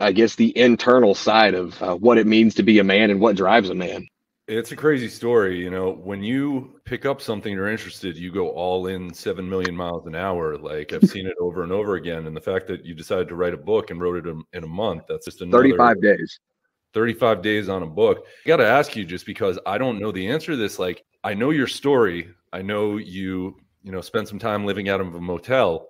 I 0.04 0.12
guess, 0.12 0.34
the 0.34 0.56
internal 0.56 1.14
side 1.14 1.54
of 1.54 1.80
uh, 1.82 1.96
what 1.96 2.18
it 2.18 2.26
means 2.26 2.54
to 2.56 2.62
be 2.62 2.78
a 2.78 2.84
man 2.84 3.10
and 3.10 3.20
what 3.20 3.36
drives 3.36 3.70
a 3.70 3.74
man. 3.74 4.06
It's 4.46 4.72
a 4.72 4.76
crazy 4.76 5.08
story. 5.08 5.58
You 5.58 5.70
know, 5.70 5.92
when 5.92 6.22
you 6.22 6.78
pick 6.84 7.06
up 7.06 7.22
something 7.22 7.52
you're 7.52 7.70
interested, 7.70 8.16
you 8.16 8.30
go 8.30 8.50
all 8.50 8.88
in 8.88 9.12
7 9.12 9.48
million 9.48 9.74
miles 9.74 10.06
an 10.06 10.14
hour. 10.14 10.58
Like 10.58 10.92
I've 10.92 11.08
seen 11.08 11.26
it 11.26 11.36
over 11.40 11.62
and 11.62 11.72
over 11.72 11.94
again. 11.94 12.26
And 12.26 12.36
the 12.36 12.42
fact 12.42 12.66
that 12.66 12.84
you 12.84 12.94
decided 12.94 13.28
to 13.28 13.36
write 13.36 13.54
a 13.54 13.58
book 13.58 13.90
and 13.90 14.00
wrote 14.00 14.16
it 14.16 14.28
in, 14.28 14.44
in 14.52 14.64
a 14.64 14.68
month, 14.68 15.04
that's 15.08 15.24
just 15.24 15.40
another 15.40 15.62
35 15.62 16.02
days. 16.02 16.38
35 16.92 17.40
days 17.42 17.68
on 17.70 17.82
a 17.82 17.86
book. 17.86 18.26
I 18.44 18.48
got 18.48 18.58
to 18.58 18.66
ask 18.66 18.94
you 18.94 19.06
just 19.06 19.24
because 19.24 19.58
I 19.64 19.78
don't 19.78 19.98
know 19.98 20.12
the 20.12 20.28
answer 20.28 20.52
to 20.52 20.56
this. 20.56 20.78
Like, 20.78 21.02
I 21.24 21.32
know 21.32 21.50
your 21.50 21.66
story. 21.66 22.28
I 22.52 22.60
know 22.60 22.98
you 22.98 23.56
you 23.82 23.92
know 23.92 24.00
spent 24.00 24.28
some 24.28 24.38
time 24.38 24.64
living 24.64 24.88
out 24.88 25.00
of 25.00 25.14
a 25.14 25.20
motel 25.20 25.88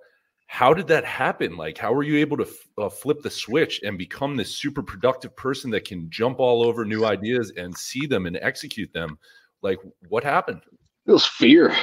how 0.55 0.73
did 0.73 0.87
that 0.87 1.03
happen 1.03 1.57
like 1.57 1.77
how 1.77 1.91
were 1.91 2.03
you 2.03 2.17
able 2.17 2.37
to 2.37 2.45
f- 2.45 2.67
uh, 2.77 2.87
flip 2.87 3.21
the 3.21 3.29
switch 3.29 3.81
and 3.83 3.97
become 3.97 4.37
this 4.37 4.55
super 4.55 4.81
productive 4.81 5.35
person 5.35 5.69
that 5.69 5.83
can 5.83 6.09
jump 6.09 6.39
all 6.39 6.63
over 6.63 6.85
new 6.85 7.03
ideas 7.03 7.51
and 7.57 7.75
see 7.77 8.07
them 8.07 8.25
and 8.25 8.39
execute 8.41 8.91
them 8.93 9.17
like 9.61 9.77
what 10.07 10.23
happened 10.23 10.61
it 11.07 11.11
was 11.11 11.25
fear 11.25 11.75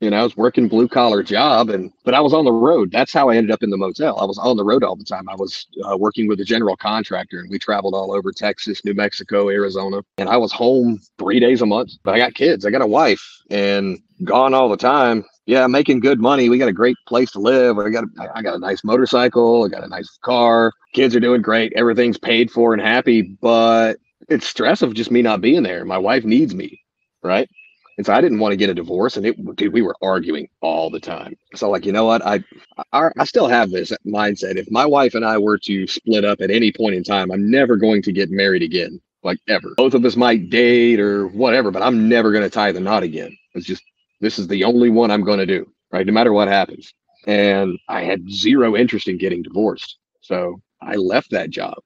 you 0.00 0.08
know, 0.08 0.18
I 0.18 0.22
was 0.22 0.34
working 0.34 0.66
blue 0.66 0.88
collar 0.88 1.22
job 1.22 1.68
and, 1.68 1.92
but 2.04 2.14
I 2.14 2.20
was 2.20 2.32
on 2.32 2.46
the 2.46 2.52
road. 2.52 2.90
That's 2.90 3.12
how 3.12 3.28
I 3.28 3.36
ended 3.36 3.50
up 3.50 3.62
in 3.62 3.68
the 3.68 3.76
motel. 3.76 4.18
I 4.18 4.24
was 4.24 4.38
on 4.38 4.56
the 4.56 4.64
road 4.64 4.82
all 4.82 4.96
the 4.96 5.04
time. 5.04 5.28
I 5.28 5.34
was 5.34 5.66
uh, 5.84 5.94
working 5.94 6.26
with 6.26 6.40
a 6.40 6.44
general 6.44 6.74
contractor 6.74 7.38
and 7.38 7.50
we 7.50 7.58
traveled 7.58 7.94
all 7.94 8.10
over 8.10 8.32
Texas, 8.32 8.82
New 8.82 8.94
Mexico, 8.94 9.50
Arizona. 9.50 10.00
And 10.16 10.30
I 10.30 10.38
was 10.38 10.52
home 10.52 11.00
three 11.18 11.38
days 11.38 11.60
a 11.60 11.66
month, 11.66 11.92
but 12.02 12.14
I 12.14 12.18
got 12.18 12.32
kids, 12.32 12.64
I 12.64 12.70
got 12.70 12.80
a 12.80 12.86
wife 12.86 13.22
and 13.50 14.00
gone 14.24 14.54
all 14.54 14.70
the 14.70 14.76
time. 14.78 15.22
Yeah, 15.46 15.66
making 15.66 16.00
good 16.00 16.20
money. 16.20 16.48
We 16.48 16.58
got 16.58 16.68
a 16.68 16.72
great 16.72 16.96
place 17.08 17.32
to 17.32 17.40
live. 17.40 17.78
I 17.78 17.88
got, 17.88 18.04
a, 18.04 18.36
I 18.36 18.42
got 18.42 18.54
a 18.54 18.58
nice 18.58 18.84
motorcycle. 18.84 19.64
I 19.64 19.68
got 19.68 19.82
a 19.82 19.88
nice 19.88 20.18
car. 20.22 20.70
Kids 20.92 21.16
are 21.16 21.20
doing 21.20 21.42
great. 21.42 21.72
Everything's 21.74 22.18
paid 22.18 22.50
for 22.50 22.72
and 22.72 22.80
happy, 22.80 23.22
but 23.40 23.96
it's 24.28 24.46
stress 24.46 24.82
of 24.82 24.94
just 24.94 25.10
me 25.10 25.22
not 25.22 25.40
being 25.40 25.62
there. 25.62 25.84
My 25.84 25.98
wife 25.98 26.24
needs 26.24 26.54
me, 26.54 26.80
right? 27.22 27.48
And 27.96 28.06
so 28.06 28.14
I 28.14 28.20
didn't 28.20 28.38
want 28.38 28.52
to 28.52 28.56
get 28.56 28.70
a 28.70 28.74
divorce. 28.74 29.16
And 29.16 29.26
it, 29.26 29.56
dude, 29.56 29.72
we 29.72 29.82
were 29.82 29.96
arguing 30.02 30.48
all 30.60 30.88
the 30.88 31.00
time. 31.00 31.36
So 31.54 31.68
like, 31.68 31.84
you 31.84 31.92
know 31.92 32.04
what? 32.04 32.24
I, 32.24 32.44
I, 32.92 33.10
I 33.18 33.24
still 33.24 33.48
have 33.48 33.70
this 33.70 33.92
mindset. 34.06 34.56
If 34.56 34.70
my 34.70 34.86
wife 34.86 35.14
and 35.14 35.24
I 35.24 35.36
were 35.36 35.58
to 35.58 35.86
split 35.86 36.24
up 36.24 36.40
at 36.40 36.50
any 36.50 36.70
point 36.70 36.94
in 36.94 37.02
time, 37.02 37.30
I'm 37.30 37.50
never 37.50 37.76
going 37.76 38.02
to 38.02 38.12
get 38.12 38.30
married 38.30 38.62
again, 38.62 39.00
like 39.22 39.38
ever. 39.48 39.74
Both 39.76 39.94
of 39.94 40.04
us 40.04 40.16
might 40.16 40.48
date 40.48 41.00
or 41.00 41.26
whatever, 41.28 41.70
but 41.70 41.82
I'm 41.82 42.08
never 42.08 42.30
going 42.30 42.44
to 42.44 42.50
tie 42.50 42.72
the 42.72 42.80
knot 42.80 43.02
again. 43.02 43.36
It's 43.54 43.66
just, 43.66 43.82
this 44.20 44.38
is 44.38 44.46
the 44.48 44.64
only 44.64 44.90
one 44.90 45.10
I'm 45.10 45.24
going 45.24 45.38
to 45.38 45.46
do, 45.46 45.70
right? 45.92 46.06
No 46.06 46.12
matter 46.12 46.32
what 46.32 46.48
happens. 46.48 46.92
And 47.26 47.78
I 47.88 48.04
had 48.04 48.30
zero 48.30 48.76
interest 48.76 49.08
in 49.08 49.18
getting 49.18 49.42
divorced. 49.42 49.98
So 50.20 50.60
I 50.80 50.94
left 50.96 51.30
that 51.30 51.50
job. 51.50 51.78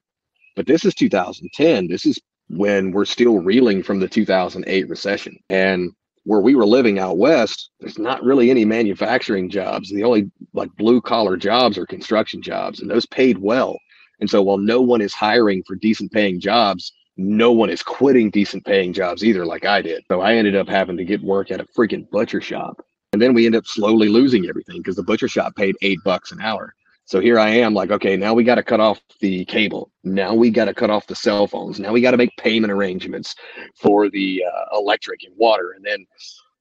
But 0.55 0.67
this 0.67 0.85
is 0.85 0.95
2010. 0.95 1.87
This 1.87 2.05
is 2.05 2.19
when 2.49 2.91
we're 2.91 3.05
still 3.05 3.39
reeling 3.39 3.83
from 3.83 3.99
the 3.99 4.07
2008 4.07 4.87
recession. 4.89 5.37
And 5.49 5.91
where 6.23 6.41
we 6.41 6.55
were 6.55 6.65
living 6.65 6.99
out 6.99 7.17
west, 7.17 7.69
there's 7.79 7.99
not 7.99 8.23
really 8.23 8.49
any 8.49 8.65
manufacturing 8.65 9.49
jobs. 9.49 9.89
The 9.89 10.03
only 10.03 10.31
like 10.53 10.75
blue 10.75 11.01
collar 11.01 11.37
jobs 11.37 11.77
are 11.77 11.85
construction 11.85 12.41
jobs, 12.41 12.79
and 12.79 12.89
those 12.89 13.05
paid 13.05 13.37
well. 13.37 13.77
And 14.19 14.29
so 14.29 14.41
while 14.41 14.57
no 14.57 14.81
one 14.81 15.01
is 15.01 15.13
hiring 15.13 15.63
for 15.63 15.75
decent 15.75 16.11
paying 16.11 16.39
jobs, 16.39 16.93
no 17.17 17.51
one 17.51 17.69
is 17.69 17.81
quitting 17.81 18.29
decent 18.29 18.65
paying 18.65 18.93
jobs 18.93 19.23
either, 19.23 19.45
like 19.45 19.65
I 19.65 19.81
did. 19.81 20.03
So 20.07 20.21
I 20.21 20.35
ended 20.35 20.55
up 20.55 20.67
having 20.67 20.97
to 20.97 21.05
get 21.05 21.23
work 21.23 21.51
at 21.51 21.61
a 21.61 21.65
freaking 21.65 22.09
butcher 22.09 22.41
shop. 22.41 22.85
And 23.13 23.21
then 23.21 23.33
we 23.33 23.45
end 23.45 23.55
up 23.55 23.65
slowly 23.65 24.09
losing 24.09 24.47
everything 24.47 24.77
because 24.77 24.97
the 24.97 25.03
butcher 25.03 25.29
shop 25.29 25.55
paid 25.55 25.75
eight 25.81 25.99
bucks 26.03 26.31
an 26.31 26.41
hour. 26.41 26.73
So 27.05 27.19
here 27.19 27.39
I 27.39 27.49
am, 27.49 27.73
like, 27.73 27.91
okay, 27.91 28.17
now 28.17 28.33
we 28.33 28.43
got 28.43 28.55
to 28.55 28.63
cut 28.63 28.79
off 28.79 28.99
the 29.21 29.45
cable. 29.45 29.91
Now 30.03 30.33
we 30.33 30.49
got 30.49 30.65
to 30.65 30.73
cut 30.73 30.89
off 30.89 31.05
the 31.05 31.15
cell 31.15 31.47
phones. 31.47 31.79
Now 31.79 31.93
we 31.93 32.01
got 32.01 32.11
to 32.11 32.17
make 32.17 32.35
payment 32.37 32.73
arrangements 32.73 33.35
for 33.75 34.09
the 34.09 34.43
uh, 34.43 34.77
electric 34.77 35.23
and 35.23 35.33
water. 35.37 35.73
And 35.75 35.85
then, 35.85 36.05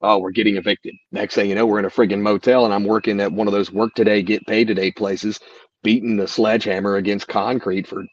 oh, 0.03 0.19
we're 0.19 0.33
getting 0.33 0.59
evicted. 0.59 0.95
Next 1.13 1.35
thing 1.35 1.49
you 1.49 1.55
know, 1.55 1.65
we're 1.67 1.79
in 1.79 1.87
a 1.87 1.91
friggin' 1.91 2.21
motel, 2.21 2.67
and 2.67 2.75
I'm 2.75 2.85
working 2.85 3.21
at 3.21 3.33
one 3.33 3.47
of 3.47 3.55
those 3.55 3.73
work 3.73 3.95
today, 3.95 4.23
get 4.23 4.47
paid 4.47 4.69
today 4.69 4.93
places, 4.93 5.41
beating 5.83 6.17
the 6.17 6.29
sledgehammer 6.29 6.97
against 6.97 7.27
concrete 7.27 7.87
for 7.87 8.05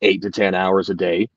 eight 0.00 0.22
to 0.22 0.30
10 0.30 0.54
hours 0.54 0.90
a 0.90 0.94
day. 0.94 1.28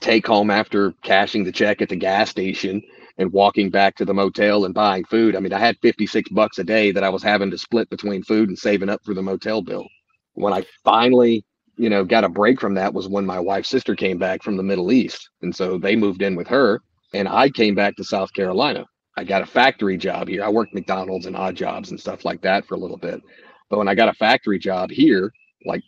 Take 0.00 0.26
home 0.26 0.50
after 0.50 0.92
cashing 1.02 1.44
the 1.44 1.52
check 1.52 1.80
at 1.82 1.88
the 1.88 1.96
gas 1.96 2.30
station 2.30 2.82
and 3.18 3.32
walking 3.32 3.70
back 3.70 3.94
to 3.96 4.04
the 4.04 4.14
motel 4.14 4.64
and 4.64 4.74
buying 4.74 5.04
food. 5.04 5.36
I 5.36 5.40
mean, 5.40 5.52
I 5.52 5.58
had 5.58 5.76
56 5.82 6.30
bucks 6.30 6.58
a 6.58 6.64
day 6.64 6.92
that 6.92 7.04
I 7.04 7.10
was 7.10 7.22
having 7.22 7.50
to 7.50 7.58
split 7.58 7.88
between 7.90 8.22
food 8.22 8.48
and 8.48 8.58
saving 8.58 8.88
up 8.88 9.00
for 9.04 9.14
the 9.14 9.22
motel 9.22 9.62
bill. 9.62 9.86
When 10.34 10.52
I 10.52 10.64
finally, 10.82 11.44
you 11.76 11.90
know, 11.90 12.04
got 12.04 12.24
a 12.24 12.28
break 12.28 12.60
from 12.60 12.74
that 12.74 12.94
was 12.94 13.08
when 13.08 13.26
my 13.26 13.38
wife's 13.38 13.68
sister 13.68 13.94
came 13.94 14.18
back 14.18 14.42
from 14.42 14.56
the 14.56 14.62
Middle 14.62 14.92
East. 14.92 15.28
And 15.42 15.54
so 15.54 15.78
they 15.78 15.94
moved 15.94 16.22
in 16.22 16.36
with 16.36 16.48
her 16.48 16.80
and 17.14 17.28
I 17.28 17.50
came 17.50 17.74
back 17.74 17.96
to 17.96 18.04
South 18.04 18.32
Carolina. 18.32 18.86
I 19.16 19.24
got 19.24 19.42
a 19.42 19.46
factory 19.46 19.98
job 19.98 20.28
here. 20.28 20.42
I 20.42 20.48
worked 20.48 20.74
McDonald's 20.74 21.26
and 21.26 21.36
odd 21.36 21.54
jobs 21.54 21.90
and 21.90 22.00
stuff 22.00 22.24
like 22.24 22.40
that 22.42 22.66
for 22.66 22.74
a 22.74 22.78
little 22.78 22.96
bit. 22.96 23.20
But 23.68 23.78
when 23.78 23.88
I 23.88 23.94
got 23.94 24.08
a 24.08 24.14
factory 24.14 24.58
job 24.58 24.90
here, 24.90 25.32
like 25.66 25.82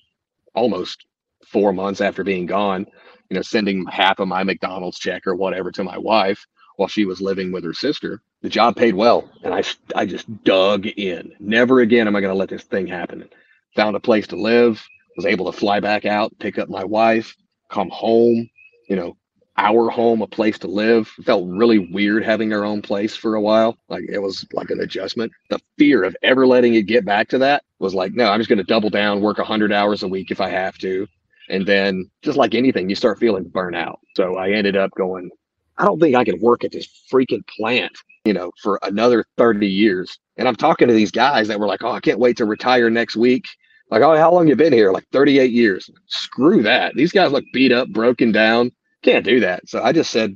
almost 0.54 1.06
four 1.46 1.73
months 1.73 2.00
after 2.00 2.23
being 2.23 2.46
gone, 2.46 2.87
you 3.31 3.37
know, 3.37 3.43
sending 3.43 3.87
half 3.87 4.19
of 4.19 4.28
my 4.28 4.43
McDonald's 4.43 4.99
check 4.99 5.26
or 5.26 5.35
whatever 5.35 5.71
to 5.73 5.85
my 5.85 5.99
wife, 5.99 6.47
while 6.76 6.88
she 6.88 7.04
was 7.04 7.21
living 7.21 7.52
with 7.52 7.64
her 7.64 7.75
sister. 7.75 8.21
The 8.43 8.49
job 8.49 8.76
paid 8.76 8.95
well, 8.95 9.31
and 9.43 9.54
I 9.54 9.62
I 9.95 10.07
just 10.07 10.45
dug 10.45 10.87
in. 10.87 11.33
Never 11.40 11.81
again 11.81 12.07
am 12.07 12.16
I 12.16 12.21
going 12.21 12.33
to 12.33 12.38
let 12.38 12.49
this 12.50 12.64
thing 12.64 12.87
happen. 12.87 13.28
Found 13.76 13.97
a 13.97 14.00
place 14.00 14.26
to 14.28 14.37
live. 14.37 14.85
Was 15.16 15.26
able 15.26 15.50
to 15.50 15.57
fly 15.57 15.78
back 15.78 16.04
out, 16.07 16.37
pick 16.40 16.59
up 16.59 16.69
my 16.69 16.83
wife, 16.85 17.37
come 17.71 17.88
home. 17.90 18.49
You 18.88 18.97
know, 18.97 19.16
our 19.57 19.88
home, 19.88 20.23
a 20.23 20.26
place 20.26 20.59
to 20.59 20.66
live. 20.66 21.11
It 21.19 21.25
felt 21.25 21.49
really 21.49 21.78
weird 21.78 22.25
having 22.25 22.52
our 22.52 22.64
own 22.64 22.83
place 22.83 23.14
for 23.14 23.37
a 23.37 23.40
while. 23.40 23.78
Like 23.88 24.04
it 24.09 24.19
was 24.19 24.45
like 24.52 24.71
an 24.71 24.81
adjustment. 24.81 25.33
The 25.50 25.61
fear 25.78 26.04
of 26.04 26.16
ever 26.23 26.47
letting 26.47 26.75
it 26.75 26.83
get 26.83 27.04
back 27.04 27.28
to 27.28 27.38
that 27.38 27.62
was 27.78 27.95
like, 27.95 28.12
no, 28.14 28.26
I'm 28.26 28.40
just 28.40 28.49
going 28.49 28.59
to 28.59 28.64
double 28.64 28.90
down, 28.90 29.21
work 29.21 29.38
100 29.38 29.73
hours 29.73 30.02
a 30.02 30.09
week 30.09 30.31
if 30.31 30.40
I 30.40 30.49
have 30.50 30.76
to. 30.78 31.07
And 31.49 31.67
then, 31.67 32.11
just 32.23 32.39
like 32.39 32.55
anything, 32.55 32.89
you 32.89 32.97
start 32.97 33.19
feeling 33.19 33.45
burnout. 33.45 33.97
So 34.17 34.37
I 34.37 34.51
ended 34.51 34.77
up 34.77 34.91
going, 34.93 35.31
I 35.77 35.85
don't 35.85 36.01
think 36.01 36.15
I 36.15 36.25
can 36.25 36.41
work 36.41 36.65
at 36.65 36.73
this 36.73 36.89
freaking 37.13 37.47
plant, 37.49 37.93
you 38.25 38.33
know, 38.33 38.51
for 38.63 38.79
another 38.83 39.25
30 39.37 39.67
years. 39.67 40.19
And 40.37 40.49
I'm 40.49 40.57
talking 40.57 40.89
to 40.89 40.95
these 40.95 41.11
guys 41.11 41.49
that 41.49 41.61
were 41.61 41.67
like, 41.67 41.83
oh, 41.83 41.93
I 41.93 42.01
can't 42.01 42.19
wait 42.19 42.37
to 42.39 42.45
retire 42.45 42.91
next 42.91 43.17
week. 43.17 43.45
Like, 43.91 44.03
oh, 44.03 44.17
how 44.17 44.33
long 44.33 44.49
you 44.49 44.57
been 44.57 44.73
here? 44.73 44.93
Like 44.93 45.07
38 45.13 45.53
years. 45.53 45.91
Screw 46.07 46.63
that. 46.63 46.95
These 46.95 47.13
guys 47.13 47.33
look 47.33 47.45
beat 47.53 47.73
up, 47.73 47.89
broken 47.91 48.33
down. 48.33 48.73
Can't 49.03 49.25
do 49.25 49.41
that. 49.41 49.69
So 49.69 49.83
I 49.83 49.93
just 49.93 50.11
said, 50.11 50.35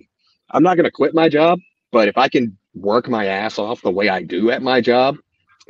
I'm 0.51 0.63
not 0.63 0.77
going 0.77 0.85
to 0.85 0.91
quit 0.91 1.15
my 1.15 1.29
job, 1.29 1.59
but 1.91 2.09
if 2.09 2.19
I 2.19 2.29
can 2.29 2.57
work 2.75 3.09
my 3.09 3.27
ass 3.27 3.59
off 3.59 3.83
the 3.83 3.91
way 3.91 4.09
I 4.09 4.23
do 4.23 4.51
at 4.51 4.63
my 4.63 4.81
job, 4.81 5.17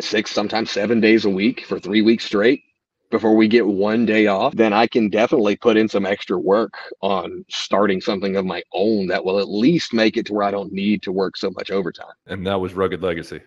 six, 0.00 0.30
sometimes 0.30 0.70
seven 0.70 1.00
days 1.00 1.24
a 1.24 1.30
week 1.30 1.64
for 1.66 1.78
three 1.78 2.02
weeks 2.02 2.24
straight, 2.24 2.62
before 3.10 3.34
we 3.34 3.48
get 3.48 3.66
one 3.66 4.06
day 4.06 4.26
off, 4.26 4.54
then 4.54 4.72
I 4.72 4.86
can 4.86 5.08
definitely 5.08 5.56
put 5.56 5.76
in 5.76 5.88
some 5.88 6.06
extra 6.06 6.38
work 6.38 6.74
on 7.00 7.44
starting 7.48 8.00
something 8.00 8.36
of 8.36 8.44
my 8.44 8.62
own 8.72 9.06
that 9.08 9.24
will 9.24 9.38
at 9.38 9.48
least 9.48 9.92
make 9.92 10.16
it 10.16 10.26
to 10.26 10.34
where 10.34 10.44
I 10.44 10.50
don't 10.50 10.72
need 10.72 11.02
to 11.02 11.12
work 11.12 11.36
so 11.36 11.50
much 11.50 11.70
overtime. 11.70 12.14
And 12.26 12.46
that 12.46 12.60
was 12.60 12.74
Rugged 12.74 13.02
Legacy. 13.02 13.40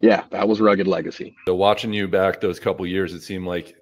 Yeah, 0.00 0.24
that 0.30 0.48
was 0.48 0.60
Rugged 0.60 0.86
Legacy. 0.88 1.36
So 1.46 1.54
watching 1.54 1.92
you 1.92 2.08
back 2.08 2.40
those 2.40 2.58
couple 2.58 2.86
years, 2.86 3.14
it 3.14 3.22
seemed 3.22 3.46
like 3.46 3.76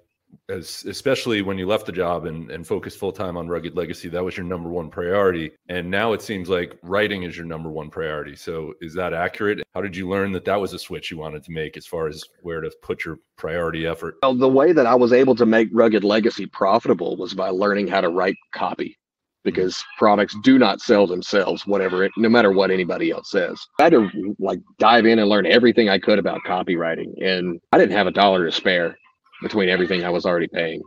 as 0.49 0.83
especially 0.85 1.41
when 1.41 1.57
you 1.57 1.65
left 1.65 1.85
the 1.85 1.91
job 1.91 2.25
and, 2.25 2.51
and 2.51 2.67
focused 2.67 2.97
full 2.97 3.11
time 3.11 3.37
on 3.37 3.47
rugged 3.47 3.75
legacy 3.75 4.09
that 4.09 4.23
was 4.23 4.37
your 4.37 4.45
number 4.45 4.69
one 4.69 4.89
priority. 4.89 5.51
And 5.69 5.89
now 5.89 6.13
it 6.13 6.21
seems 6.21 6.49
like 6.49 6.77
writing 6.83 7.23
is 7.23 7.37
your 7.37 7.45
number 7.45 7.69
one 7.69 7.89
priority. 7.89 8.35
So 8.35 8.73
is 8.81 8.93
that 8.95 9.13
accurate? 9.13 9.61
How 9.73 9.81
did 9.81 9.95
you 9.95 10.09
learn 10.09 10.31
that 10.33 10.45
that 10.45 10.59
was 10.59 10.73
a 10.73 10.79
switch 10.79 11.11
you 11.11 11.17
wanted 11.17 11.43
to 11.43 11.51
make 11.51 11.77
as 11.77 11.87
far 11.87 12.07
as 12.07 12.23
where 12.41 12.61
to 12.61 12.71
put 12.81 13.05
your 13.05 13.19
priority 13.37 13.87
effort? 13.87 14.15
Well 14.21 14.35
the 14.35 14.49
way 14.49 14.73
that 14.73 14.85
i 14.85 14.95
was 14.95 15.13
able 15.13 15.35
to 15.35 15.45
make 15.45 15.69
rugged 15.71 16.03
legacy 16.03 16.45
profitable 16.45 17.15
was 17.17 17.33
by 17.33 17.49
learning 17.49 17.87
how 17.87 18.01
to 18.01 18.09
write 18.09 18.35
copy 18.53 18.97
because 19.43 19.75
mm-hmm. 19.75 19.97
products 19.97 20.35
do 20.43 20.59
not 20.59 20.81
sell 20.81 21.07
themselves 21.07 21.65
whatever 21.65 22.03
it 22.03 22.11
no 22.17 22.29
matter 22.29 22.51
what 22.51 22.71
anybody 22.71 23.11
else 23.11 23.31
says. 23.31 23.59
I 23.79 23.83
had 23.83 23.93
to 23.93 24.35
like 24.39 24.59
dive 24.79 25.05
in 25.05 25.19
and 25.19 25.29
learn 25.29 25.45
everything 25.45 25.89
i 25.89 25.99
could 25.99 26.19
about 26.19 26.41
copywriting 26.45 27.13
and 27.21 27.59
i 27.71 27.77
didn't 27.77 27.95
have 27.95 28.07
a 28.07 28.11
dollar 28.11 28.45
to 28.45 28.51
spare 28.51 28.97
between 29.41 29.69
everything 29.69 30.03
I 30.03 30.09
was 30.09 30.25
already 30.25 30.47
paying. 30.47 30.81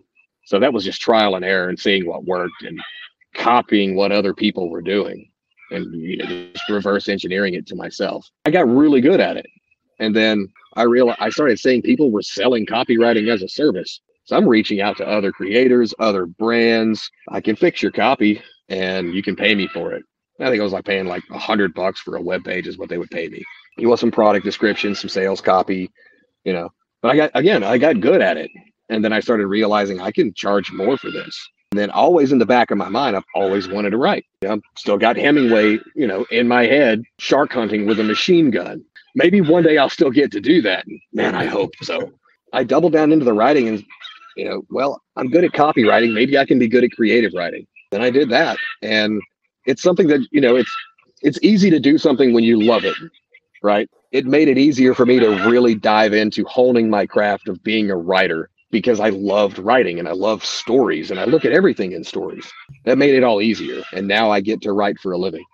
So 0.47 0.59
that 0.59 0.73
was 0.73 0.85
just 0.85 1.01
trial 1.01 1.37
and 1.37 1.45
error 1.45 1.69
and 1.69 1.79
seeing 1.79 2.07
what 2.07 2.25
worked 2.25 2.63
and 2.63 2.79
copying 3.35 3.97
what 3.97 4.13
other 4.13 4.35
people 4.35 4.71
were 4.71 4.83
doing 4.83 5.31
and 5.71 5.93
you 5.95 6.17
know, 6.19 6.27
just 6.53 6.69
reverse 6.69 7.09
engineering 7.09 7.55
it 7.55 7.67
to 7.67 7.75
myself. 7.75 8.29
I 8.45 8.51
got 8.51 8.69
really 8.69 9.01
good 9.01 9.21
at 9.21 9.37
it. 9.37 9.47
And 9.99 10.15
then 10.15 10.49
I 10.77 10.83
realized 10.83 11.19
I 11.21 11.31
started 11.31 11.59
seeing 11.59 11.83
people 11.83 12.11
were 12.11 12.23
selling 12.23 12.67
copywriting 12.67 13.33
as 13.33 13.43
a 13.43 13.49
service. 13.49 14.01
So 14.25 14.37
I'm 14.37 14.49
reaching 14.49 14.81
out 14.81 14.97
to 14.99 15.07
other 15.07 15.33
creators, 15.33 15.95
other 15.99 16.27
brands. 16.27 17.11
I 17.29 17.41
can 17.41 17.57
fix 17.57 17.83
your 17.83 17.93
copy 17.93 18.43
and 18.69 19.15
you 19.15 19.23
can 19.23 19.37
pay 19.37 19.55
me 19.55 19.69
for 19.69 19.93
it. 19.93 20.03
I 20.41 20.49
think 20.49 20.61
I 20.61 20.65
was 20.65 20.73
like 20.73 20.85
paying 20.85 21.07
like 21.07 21.23
a 21.31 21.39
hundred 21.39 21.75
bucks 21.75 22.01
for 22.01 22.17
a 22.17 22.23
web 22.23 22.45
page 22.45 22.67
is 22.67 22.77
what 22.77 22.89
they 22.89 22.99
would 22.99 23.11
pay 23.11 23.29
me. 23.29 23.45
You 23.77 23.89
want 23.89 24.01
some 24.01 24.11
product 24.11 24.45
description, 24.45 24.95
some 24.95 25.09
sales 25.09 25.41
copy, 25.41 25.91
you 26.45 26.53
know, 26.53 26.71
but 27.05 27.11
I 27.11 27.17
got 27.17 27.31
again, 27.35 27.63
I 27.63 27.77
got 27.77 28.01
good 28.01 28.23
at 28.23 28.39
it. 28.39 28.51
And 28.89 29.05
then 29.05 29.13
I 29.13 29.21
started 29.21 29.47
realizing 29.47 30.01
I 30.01 30.11
can 30.11 30.33
charge 30.33 30.73
more 30.73 30.97
for 30.97 31.11
this. 31.11 31.39
And 31.73 31.79
then 31.79 31.91
always 31.91 32.33
in 32.33 32.39
the 32.39 32.47
back 32.47 32.71
of 32.71 32.79
my 32.79 32.89
mind, 32.89 33.15
I've 33.15 33.27
always 33.35 33.69
wanted 33.69 33.91
to 33.91 33.99
write. 33.99 34.25
I've 34.49 34.63
still 34.79 34.97
got 34.97 35.17
Hemingway, 35.17 35.81
you 35.95 36.07
know, 36.07 36.25
in 36.31 36.49
my 36.49 36.65
head, 36.65 37.03
shark 37.19 37.53
hunting 37.53 37.85
with 37.85 38.01
a 38.01 38.05
machine 38.05 38.51
gun. 38.51 38.83
Maybe 39.15 39.43
one 39.43 39.65
day 39.65 39.77
I'll 39.77 39.91
still 39.91 40.11
get 40.11 40.33
to 40.33 40.41
do 40.41 40.63
that. 40.63 40.87
Man, 41.13 41.35
I 41.35 41.45
hope 41.45 41.73
so. 41.83 42.11
I 42.55 42.65
doubled 42.65 42.95
down 42.95 43.13
into 43.13 43.27
the 43.27 43.35
writing 43.35 43.69
and, 43.69 43.85
you 44.35 44.47
know, 44.47 44.63
well, 44.71 45.03
I'm 45.17 45.29
good 45.29 45.45
at 45.45 45.53
copywriting. 45.53 46.15
Maybe 46.15 46.39
I 46.39 46.47
can 46.47 46.59
be 46.59 46.69
good 46.69 46.85
at 46.85 46.93
creative 46.93 47.33
writing. 47.35 47.67
Then 47.91 48.01
I 48.01 48.09
did 48.09 48.31
that. 48.31 48.57
And 48.81 49.21
it's 49.67 49.83
something 49.83 50.07
that, 50.09 50.27
you 50.31 50.41
know, 50.41 50.57
it's 50.57 50.75
it's 51.21 51.39
easy 51.43 51.69
to 51.69 51.81
do 51.81 51.99
something 51.99 52.33
when 52.33 52.45
you 52.45 52.63
love 52.63 52.85
it, 52.87 52.97
right? 53.65 53.89
it 54.15 54.27
made 54.27 54.47
it 54.47 54.57
easier 54.57 54.95
for 54.95 55.05
me 55.05 55.19
to 55.19 55.29
really 55.51 55.75
dive 55.75 56.13
into 56.13 56.45
honing 56.45 56.89
my 56.89 57.05
craft 57.05 57.49
of 57.49 57.61
being 57.65 57.91
a 57.91 57.97
writer 57.97 58.49
because 58.71 59.01
I 59.01 59.09
loved 59.09 59.59
writing 59.59 59.99
and 59.99 60.09
I 60.09 60.13
love 60.13 60.45
stories 60.45 61.11
and 61.11 61.19
I 61.19 61.25
look 61.25 61.45
at 61.45 61.51
everything 61.51 61.93
in 61.93 62.05
stories. 62.05 62.49
That 62.85 62.97
made 62.97 63.17
it 63.17 63.25
all 63.25 63.43
easier. 63.43 63.83
And 63.93 64.07
now 64.07 64.31
I 64.31 64.41
get 64.41 64.63
to 64.63 64.73
write 64.73 65.01
for 65.01 65.11
a 65.11 65.19
living. 65.19 65.45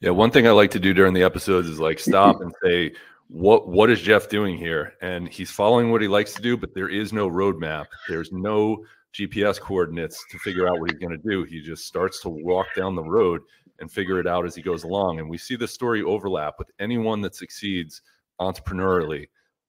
Yeah, 0.00 0.10
one 0.10 0.30
thing 0.30 0.46
I 0.46 0.52
like 0.52 0.70
to 0.72 0.78
do 0.78 0.94
during 0.94 1.12
the 1.12 1.24
episodes 1.24 1.68
is 1.68 1.80
like 1.80 1.98
stop 1.98 2.40
and 2.40 2.54
say, 2.62 2.92
what 3.26 3.66
what 3.66 3.90
is 3.90 4.00
Jeff 4.00 4.28
doing 4.28 4.56
here? 4.56 4.92
And 5.02 5.28
he's 5.28 5.50
following 5.50 5.90
what 5.90 6.00
he 6.00 6.06
likes 6.06 6.34
to 6.34 6.42
do, 6.42 6.56
but 6.56 6.72
there 6.72 6.88
is 6.88 7.12
no 7.12 7.28
roadmap. 7.28 7.86
There's 8.08 8.30
no 8.30 8.84
GPS 9.12 9.58
coordinates 9.58 10.24
to 10.30 10.38
figure 10.38 10.68
out 10.68 10.78
what 10.78 10.92
he's 10.92 11.00
going 11.00 11.20
to 11.20 11.28
do. 11.28 11.42
He 11.42 11.60
just 11.60 11.88
starts 11.88 12.20
to 12.20 12.28
walk 12.28 12.66
down 12.76 12.94
the 12.94 13.02
road 13.02 13.40
and 13.84 13.92
figure 13.92 14.18
it 14.18 14.26
out 14.26 14.46
as 14.46 14.54
he 14.54 14.62
goes 14.62 14.84
along. 14.84 15.18
And 15.18 15.28
we 15.28 15.36
see 15.36 15.56
this 15.56 15.74
story 15.74 16.02
overlap 16.02 16.54
with 16.58 16.70
anyone 16.80 17.20
that 17.20 17.34
succeeds 17.34 18.00
entrepreneurially. 18.40 19.26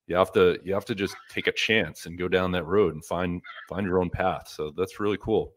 You 0.08 0.16
have 0.16 0.32
to 0.34 0.58
you 0.64 0.74
have 0.74 0.86
to 0.86 0.96
just 0.96 1.18
take 1.30 1.48
a 1.48 1.52
chance 1.52 2.06
and 2.06 2.18
go 2.18 2.30
down 2.30 2.54
that 2.54 2.66
road 2.66 2.94
and 2.94 3.04
find 3.04 3.42
find 3.68 3.86
your 3.86 4.00
own 4.00 4.10
path. 4.10 4.48
So 4.48 4.72
that's 4.78 5.02
really 5.02 5.18
cool. 5.18 5.52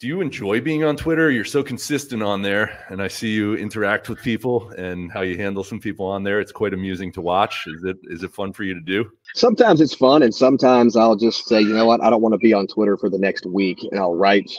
Do 0.00 0.06
you 0.06 0.22
enjoy 0.22 0.62
being 0.62 0.82
on 0.82 0.96
Twitter? 0.96 1.30
You're 1.30 1.44
so 1.44 1.62
consistent 1.62 2.22
on 2.22 2.40
there, 2.40 2.86
and 2.88 3.02
I 3.02 3.08
see 3.08 3.32
you 3.34 3.54
interact 3.56 4.08
with 4.08 4.18
people 4.22 4.70
and 4.78 5.12
how 5.12 5.20
you 5.20 5.36
handle 5.36 5.62
some 5.62 5.78
people 5.78 6.06
on 6.06 6.22
there. 6.22 6.40
It's 6.40 6.52
quite 6.52 6.72
amusing 6.72 7.12
to 7.12 7.20
watch. 7.20 7.66
Is 7.66 7.84
it 7.84 7.98
is 8.04 8.22
it 8.22 8.32
fun 8.32 8.54
for 8.54 8.64
you 8.64 8.72
to 8.72 8.80
do? 8.80 9.10
Sometimes 9.34 9.82
it's 9.82 9.94
fun, 9.94 10.22
and 10.22 10.34
sometimes 10.34 10.96
I'll 10.96 11.16
just 11.16 11.46
say, 11.46 11.60
you 11.60 11.74
know 11.74 11.84
what, 11.84 12.02
I 12.02 12.08
don't 12.08 12.22
want 12.22 12.32
to 12.32 12.38
be 12.38 12.54
on 12.54 12.66
Twitter 12.66 12.96
for 12.96 13.10
the 13.10 13.18
next 13.18 13.44
week, 13.44 13.84
and 13.90 14.00
I'll 14.00 14.14
write 14.14 14.50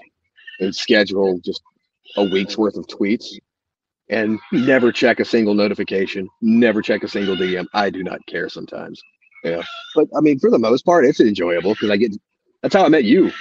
and 0.59 0.75
schedule 0.75 1.39
just 1.43 1.63
a 2.17 2.23
week's 2.23 2.57
worth 2.57 2.75
of 2.75 2.87
tweets 2.87 3.25
and 4.09 4.39
never 4.51 4.91
check 4.91 5.19
a 5.19 5.25
single 5.25 5.53
notification, 5.53 6.27
never 6.41 6.81
check 6.81 7.03
a 7.03 7.07
single 7.07 7.35
DM. 7.35 7.65
I 7.73 7.89
do 7.89 8.03
not 8.03 8.25
care 8.27 8.49
sometimes. 8.49 9.01
Yeah. 9.43 9.63
But 9.95 10.07
I 10.15 10.21
mean, 10.21 10.39
for 10.39 10.49
the 10.51 10.59
most 10.59 10.85
part, 10.85 11.05
it's 11.05 11.19
enjoyable 11.19 11.73
because 11.73 11.89
I 11.89 11.97
get 11.97 12.15
that's 12.61 12.75
how 12.75 12.85
I 12.85 12.89
met 12.89 13.05
you. 13.05 13.31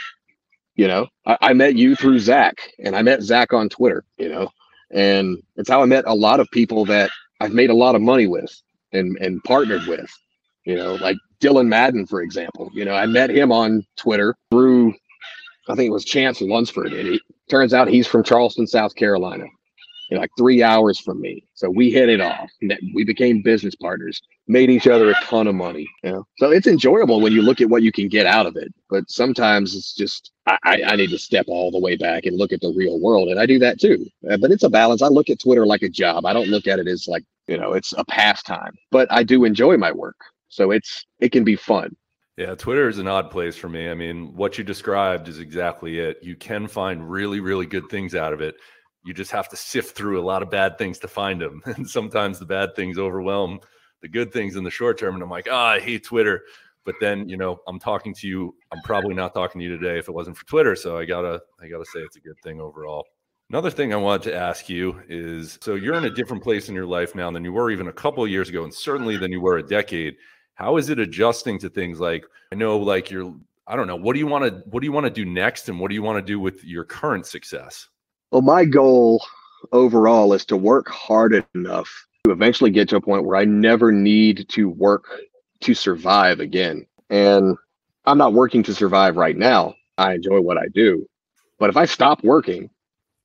You 0.76 0.88
know, 0.88 1.08
I, 1.26 1.36
I 1.40 1.52
met 1.52 1.74
you 1.74 1.94
through 1.94 2.20
Zach, 2.20 2.54
and 2.78 2.96
I 2.96 3.02
met 3.02 3.22
Zach 3.22 3.52
on 3.52 3.68
Twitter. 3.68 4.04
You 4.16 4.30
know, 4.30 4.50
and 4.90 5.42
it's 5.56 5.68
how 5.68 5.82
I 5.82 5.86
met 5.86 6.04
a 6.06 6.14
lot 6.14 6.40
of 6.40 6.48
people 6.52 6.86
that 6.86 7.10
I've 7.40 7.52
made 7.52 7.70
a 7.70 7.74
lot 7.74 7.94
of 7.94 8.02
money 8.02 8.26
with 8.26 8.50
and 8.92 9.16
and 9.18 9.42
partnered 9.44 9.86
with. 9.86 10.10
You 10.64 10.76
know, 10.76 10.94
like 10.94 11.16
Dylan 11.40 11.68
Madden, 11.68 12.06
for 12.06 12.22
example. 12.22 12.70
You 12.72 12.84
know, 12.84 12.94
I 12.94 13.06
met 13.06 13.30
him 13.30 13.50
on 13.52 13.84
Twitter 13.96 14.36
through 14.50 14.94
I 15.68 15.74
think 15.74 15.88
it 15.88 15.92
was 15.92 16.04
Chance 16.04 16.40
Lunsford, 16.40 16.92
and 16.92 17.08
it 17.08 17.22
turns 17.50 17.74
out 17.74 17.88
he's 17.88 18.06
from 18.06 18.22
Charleston, 18.22 18.66
South 18.66 18.94
Carolina 18.94 19.44
like 20.18 20.30
three 20.36 20.62
hours 20.62 20.98
from 20.98 21.20
me. 21.20 21.44
So 21.54 21.70
we 21.70 21.90
hit 21.90 22.08
it 22.08 22.20
off. 22.20 22.50
We 22.94 23.04
became 23.04 23.42
business 23.42 23.74
partners, 23.74 24.20
made 24.48 24.70
each 24.70 24.86
other 24.86 25.10
a 25.10 25.14
ton 25.22 25.46
of 25.46 25.54
money. 25.54 25.88
You 26.02 26.10
know? 26.10 26.26
So 26.38 26.50
it's 26.50 26.66
enjoyable 26.66 27.20
when 27.20 27.32
you 27.32 27.42
look 27.42 27.60
at 27.60 27.68
what 27.68 27.82
you 27.82 27.92
can 27.92 28.08
get 28.08 28.26
out 28.26 28.46
of 28.46 28.56
it. 28.56 28.72
But 28.88 29.08
sometimes 29.10 29.74
it's 29.74 29.94
just, 29.94 30.32
I, 30.46 30.82
I 30.84 30.96
need 30.96 31.10
to 31.10 31.18
step 31.18 31.46
all 31.48 31.70
the 31.70 31.78
way 31.78 31.96
back 31.96 32.26
and 32.26 32.36
look 32.36 32.52
at 32.52 32.60
the 32.60 32.72
real 32.74 33.00
world. 33.00 33.28
And 33.28 33.38
I 33.38 33.46
do 33.46 33.58
that 33.60 33.80
too. 33.80 34.06
Uh, 34.28 34.36
but 34.36 34.50
it's 34.50 34.64
a 34.64 34.70
balance. 34.70 35.02
I 35.02 35.08
look 35.08 35.30
at 35.30 35.40
Twitter 35.40 35.66
like 35.66 35.82
a 35.82 35.88
job. 35.88 36.26
I 36.26 36.32
don't 36.32 36.48
look 36.48 36.66
at 36.66 36.78
it 36.78 36.88
as 36.88 37.06
like, 37.06 37.24
you 37.46 37.58
know, 37.58 37.72
it's 37.72 37.92
a 37.96 38.04
pastime, 38.04 38.74
but 38.90 39.10
I 39.10 39.22
do 39.22 39.44
enjoy 39.44 39.76
my 39.76 39.92
work. 39.92 40.16
So 40.48 40.72
it's, 40.72 41.04
it 41.20 41.30
can 41.30 41.44
be 41.44 41.56
fun. 41.56 41.94
Yeah, 42.40 42.54
Twitter 42.54 42.88
is 42.88 42.98
an 42.98 43.06
odd 43.06 43.30
place 43.30 43.56
for 43.56 43.68
me. 43.68 43.90
I 43.90 43.94
mean, 43.94 44.34
what 44.34 44.56
you 44.56 44.64
described 44.64 45.28
is 45.28 45.38
exactly 45.38 45.98
it. 45.98 46.16
You 46.22 46.36
can 46.36 46.66
find 46.66 47.08
really, 47.08 47.40
really 47.40 47.66
good 47.66 47.88
things 47.90 48.14
out 48.14 48.32
of 48.32 48.40
it 48.40 48.56
you 49.04 49.14
just 49.14 49.30
have 49.30 49.48
to 49.48 49.56
sift 49.56 49.96
through 49.96 50.20
a 50.20 50.24
lot 50.24 50.42
of 50.42 50.50
bad 50.50 50.76
things 50.78 50.98
to 50.98 51.08
find 51.08 51.40
them. 51.40 51.62
And 51.66 51.88
sometimes 51.88 52.38
the 52.38 52.46
bad 52.46 52.74
things 52.76 52.98
overwhelm 52.98 53.60
the 54.02 54.08
good 54.08 54.32
things 54.32 54.56
in 54.56 54.64
the 54.64 54.70
short 54.70 54.98
term. 54.98 55.14
And 55.14 55.22
I'm 55.22 55.28
like, 55.28 55.46
oh, 55.50 55.54
I 55.54 55.78
hate 55.78 56.04
Twitter. 56.04 56.42
But 56.86 56.94
then, 57.00 57.28
you 57.28 57.36
know, 57.36 57.58
I'm 57.68 57.78
talking 57.78 58.14
to 58.14 58.26
you. 58.26 58.54
I'm 58.72 58.80
probably 58.80 59.14
not 59.14 59.34
talking 59.34 59.58
to 59.60 59.64
you 59.66 59.76
today 59.76 59.98
if 59.98 60.08
it 60.08 60.12
wasn't 60.12 60.38
for 60.38 60.46
Twitter. 60.46 60.74
So 60.74 60.96
I 60.96 61.04
gotta, 61.04 61.40
I 61.62 61.68
gotta 61.68 61.84
say 61.84 62.00
it's 62.00 62.16
a 62.16 62.20
good 62.20 62.38
thing 62.42 62.60
overall. 62.60 63.04
Another 63.50 63.70
thing 63.70 63.92
I 63.92 63.96
wanted 63.96 64.30
to 64.30 64.34
ask 64.34 64.70
you 64.70 65.02
is 65.08 65.58
so 65.60 65.74
you're 65.74 65.96
in 65.96 66.04
a 66.04 66.10
different 66.10 66.42
place 66.42 66.70
in 66.70 66.74
your 66.74 66.86
life 66.86 67.14
now 67.14 67.30
than 67.30 67.44
you 67.44 67.52
were 67.52 67.70
even 67.70 67.88
a 67.88 67.92
couple 67.92 68.26
years 68.26 68.48
ago, 68.48 68.64
and 68.64 68.72
certainly 68.72 69.16
than 69.16 69.32
you 69.32 69.40
were 69.40 69.58
a 69.58 69.62
decade. 69.62 70.14
How 70.54 70.76
is 70.76 70.90
it 70.90 70.98
adjusting 70.98 71.58
to 71.60 71.68
things 71.68 72.00
like 72.00 72.24
I 72.52 72.56
know, 72.56 72.78
like 72.78 73.10
you're, 73.10 73.34
I 73.66 73.76
don't 73.76 73.86
know, 73.86 73.96
what 73.96 74.14
do 74.14 74.18
you 74.18 74.26
want 74.26 74.44
to, 74.44 74.62
what 74.68 74.80
do 74.80 74.86
you 74.86 74.92
want 74.92 75.06
to 75.06 75.10
do 75.10 75.24
next, 75.24 75.68
and 75.68 75.78
what 75.78 75.88
do 75.88 75.94
you 75.94 76.02
want 76.02 76.18
to 76.18 76.22
do 76.22 76.40
with 76.40 76.64
your 76.64 76.84
current 76.84 77.26
success? 77.26 77.88
Well, 78.30 78.42
my 78.42 78.64
goal 78.64 79.24
overall 79.72 80.32
is 80.32 80.44
to 80.46 80.56
work 80.56 80.88
hard 80.88 81.44
enough 81.54 82.06
to 82.24 82.32
eventually 82.32 82.70
get 82.70 82.88
to 82.88 82.96
a 82.96 83.00
point 83.00 83.24
where 83.24 83.36
I 83.36 83.44
never 83.44 83.92
need 83.92 84.48
to 84.50 84.68
work 84.68 85.04
to 85.60 85.74
survive 85.74 86.40
again. 86.40 86.86
And 87.08 87.56
I'm 88.04 88.18
not 88.18 88.32
working 88.32 88.62
to 88.64 88.74
survive 88.74 89.16
right 89.16 89.36
now. 89.36 89.74
I 89.98 90.14
enjoy 90.14 90.40
what 90.40 90.58
I 90.58 90.66
do. 90.74 91.06
But 91.58 91.70
if 91.70 91.76
I 91.76 91.84
stop 91.84 92.24
working, 92.24 92.70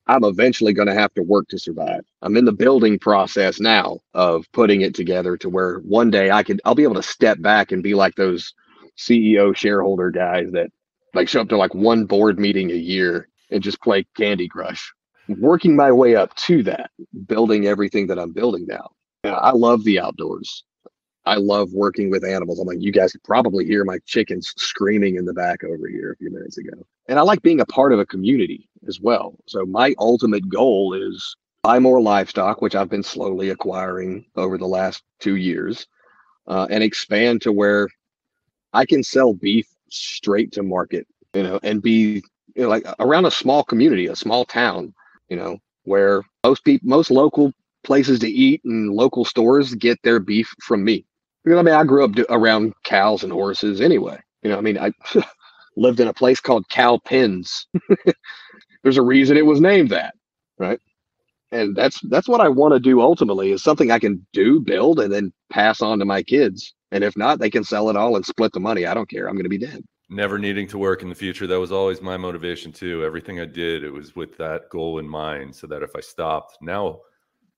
I'm 0.08 0.24
eventually 0.24 0.72
going 0.72 0.88
to 0.88 0.94
have 0.94 1.12
to 1.14 1.22
work 1.22 1.48
to 1.48 1.58
survive. 1.58 2.04
I'm 2.22 2.36
in 2.36 2.44
the 2.44 2.52
building 2.52 2.98
process 2.98 3.58
now 3.58 3.98
of 4.14 4.50
putting 4.52 4.82
it 4.82 4.94
together 4.94 5.36
to 5.38 5.48
where 5.48 5.78
one 5.80 6.10
day 6.10 6.30
I 6.30 6.42
could 6.42 6.60
I'll 6.64 6.74
be 6.74 6.84
able 6.84 6.94
to 6.94 7.02
step 7.02 7.40
back 7.40 7.72
and 7.72 7.82
be 7.82 7.94
like 7.94 8.14
those 8.14 8.54
CEO 8.96 9.54
shareholder 9.56 10.10
guys 10.10 10.50
that 10.52 10.70
like 11.14 11.28
show 11.28 11.40
up 11.40 11.48
to 11.48 11.56
like 11.56 11.74
one 11.74 12.06
board 12.06 12.38
meeting 12.38 12.70
a 12.70 12.74
year 12.74 13.28
and 13.50 13.62
just 13.62 13.80
play 13.80 14.06
Candy 14.16 14.48
Crush 14.48 14.92
working 15.28 15.74
my 15.74 15.90
way 15.90 16.14
up 16.16 16.34
to 16.36 16.62
that, 16.64 16.90
building 17.26 17.66
everything 17.66 18.06
that 18.06 18.18
I'm 18.18 18.32
building 18.32 18.66
now. 18.66 18.90
I 19.24 19.50
love 19.50 19.82
the 19.84 19.98
outdoors. 19.98 20.64
I 21.24 21.34
love 21.34 21.72
working 21.72 22.10
with 22.10 22.24
animals. 22.24 22.60
I'm 22.60 22.68
like, 22.68 22.80
you 22.80 22.92
guys 22.92 23.10
could 23.10 23.24
probably 23.24 23.64
hear 23.64 23.84
my 23.84 23.98
chickens 24.06 24.54
screaming 24.56 25.16
in 25.16 25.24
the 25.24 25.34
back 25.34 25.64
over 25.64 25.88
here 25.88 26.12
a 26.12 26.16
few 26.16 26.30
minutes 26.30 26.58
ago. 26.58 26.86
And 27.08 27.18
I 27.18 27.22
like 27.22 27.42
being 27.42 27.60
a 27.60 27.66
part 27.66 27.92
of 27.92 27.98
a 27.98 28.06
community 28.06 28.68
as 28.88 29.00
well. 29.00 29.34
So 29.46 29.64
my 29.64 29.94
ultimate 29.98 30.48
goal 30.48 30.94
is 30.94 31.36
buy 31.62 31.78
more 31.78 32.00
livestock, 32.00 32.62
which 32.62 32.74
I've 32.74 32.88
been 32.90 33.02
slowly 33.02 33.50
acquiring 33.50 34.26
over 34.36 34.58
the 34.58 34.66
last 34.66 35.02
two 35.20 35.36
years, 35.36 35.86
uh, 36.46 36.66
and 36.70 36.82
expand 36.82 37.42
to 37.42 37.52
where 37.52 37.88
I 38.72 38.86
can 38.86 39.02
sell 39.02 39.34
beef 39.34 39.66
straight 39.90 40.52
to 40.52 40.62
market, 40.62 41.06
you 41.34 41.42
know, 41.42 41.60
and 41.62 41.82
be 41.82 42.22
you 42.54 42.62
know, 42.62 42.68
like 42.68 42.84
around 43.00 43.26
a 43.26 43.30
small 43.30 43.64
community, 43.64 44.06
a 44.06 44.16
small 44.16 44.44
town 44.44 44.94
you 45.28 45.36
know, 45.36 45.58
where 45.84 46.22
most 46.44 46.64
people, 46.64 46.88
most 46.88 47.10
local 47.10 47.52
places 47.84 48.18
to 48.20 48.28
eat 48.28 48.60
and 48.64 48.92
local 48.92 49.24
stores 49.24 49.74
get 49.74 49.98
their 50.02 50.18
beef 50.18 50.52
from 50.60 50.84
me. 50.84 51.04
Because 51.44 51.58
I 51.58 51.62
mean, 51.62 51.74
I 51.74 51.84
grew 51.84 52.04
up 52.04 52.12
around 52.30 52.74
cows 52.84 53.22
and 53.22 53.32
horses 53.32 53.80
anyway. 53.80 54.18
You 54.42 54.50
know, 54.50 54.58
I 54.58 54.60
mean, 54.60 54.78
I 54.78 54.90
lived 55.76 56.00
in 56.00 56.08
a 56.08 56.12
place 56.12 56.40
called 56.40 56.68
Cowpens. 56.68 57.66
There's 58.82 58.98
a 58.98 59.02
reason 59.02 59.36
it 59.36 59.46
was 59.46 59.60
named 59.60 59.90
that, 59.90 60.14
right? 60.58 60.80
And 61.52 61.76
that's 61.76 62.00
that's 62.08 62.28
what 62.28 62.40
I 62.40 62.48
want 62.48 62.74
to 62.74 62.80
do 62.80 63.00
ultimately 63.00 63.52
is 63.52 63.62
something 63.62 63.90
I 63.90 63.98
can 63.98 64.26
do, 64.32 64.60
build, 64.60 65.00
and 65.00 65.12
then 65.12 65.32
pass 65.50 65.80
on 65.80 65.98
to 66.00 66.04
my 66.04 66.22
kids. 66.22 66.74
And 66.92 67.04
if 67.04 67.16
not, 67.16 67.38
they 67.38 67.50
can 67.50 67.64
sell 67.64 67.88
it 67.90 67.96
all 67.96 68.16
and 68.16 68.24
split 68.26 68.52
the 68.52 68.60
money. 68.60 68.86
I 68.86 68.94
don't 68.94 69.08
care. 69.08 69.28
I'm 69.28 69.34
going 69.34 69.44
to 69.44 69.50
be 69.50 69.58
dead 69.58 69.82
never 70.08 70.38
needing 70.38 70.68
to 70.68 70.78
work 70.78 71.02
in 71.02 71.08
the 71.08 71.14
future 71.14 71.46
that 71.46 71.58
was 71.58 71.72
always 71.72 72.00
my 72.00 72.16
motivation 72.16 72.70
too 72.70 73.04
everything 73.04 73.40
i 73.40 73.44
did 73.44 73.82
it 73.82 73.90
was 73.90 74.14
with 74.14 74.36
that 74.36 74.68
goal 74.70 74.98
in 74.98 75.08
mind 75.08 75.54
so 75.54 75.66
that 75.66 75.82
if 75.82 75.96
i 75.96 76.00
stopped 76.00 76.56
now 76.60 77.00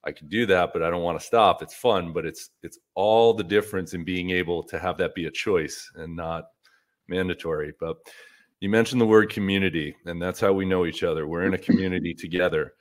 i 0.04 0.12
can 0.12 0.28
do 0.28 0.46
that 0.46 0.70
but 0.72 0.82
i 0.82 0.90
don't 0.90 1.02
want 1.02 1.18
to 1.18 1.26
stop 1.26 1.62
it's 1.62 1.74
fun 1.74 2.12
but 2.12 2.24
it's 2.24 2.50
it's 2.62 2.78
all 2.94 3.34
the 3.34 3.44
difference 3.44 3.92
in 3.92 4.02
being 4.02 4.30
able 4.30 4.62
to 4.62 4.78
have 4.78 4.96
that 4.96 5.14
be 5.14 5.26
a 5.26 5.30
choice 5.30 5.90
and 5.96 6.16
not 6.16 6.44
mandatory 7.06 7.72
but 7.78 7.96
you 8.60 8.68
mentioned 8.68 9.00
the 9.00 9.06
word 9.06 9.30
community 9.30 9.94
and 10.06 10.20
that's 10.20 10.40
how 10.40 10.52
we 10.52 10.64
know 10.64 10.86
each 10.86 11.02
other. 11.02 11.26
We're 11.26 11.44
in 11.44 11.54
a 11.54 11.58
community 11.58 12.14
together. 12.14 12.74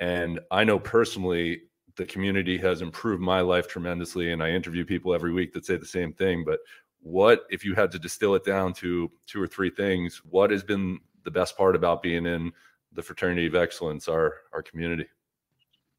And 0.00 0.40
i 0.50 0.64
know 0.64 0.78
personally 0.78 1.62
the 1.96 2.06
community 2.06 2.56
has 2.56 2.82
improved 2.82 3.20
my 3.20 3.40
life 3.40 3.68
tremendously 3.68 4.32
and 4.32 4.42
i 4.42 4.48
interview 4.48 4.84
people 4.84 5.12
every 5.12 5.32
week 5.32 5.52
that 5.52 5.66
say 5.66 5.76
the 5.76 5.86
same 5.86 6.12
thing. 6.12 6.44
But 6.44 6.60
what 7.02 7.44
if 7.50 7.64
you 7.64 7.74
had 7.74 7.90
to 7.92 7.98
distill 7.98 8.34
it 8.34 8.44
down 8.44 8.72
to 8.74 9.10
two 9.26 9.42
or 9.42 9.46
three 9.46 9.70
things? 9.70 10.20
What 10.28 10.50
has 10.50 10.62
been 10.62 10.98
the 11.24 11.30
best 11.30 11.56
part 11.56 11.76
about 11.76 12.02
being 12.02 12.26
in 12.26 12.52
the 12.92 13.02
fraternity 13.02 13.46
of 13.46 13.54
excellence 13.54 14.08
our 14.08 14.34
our 14.52 14.62
community? 14.62 15.06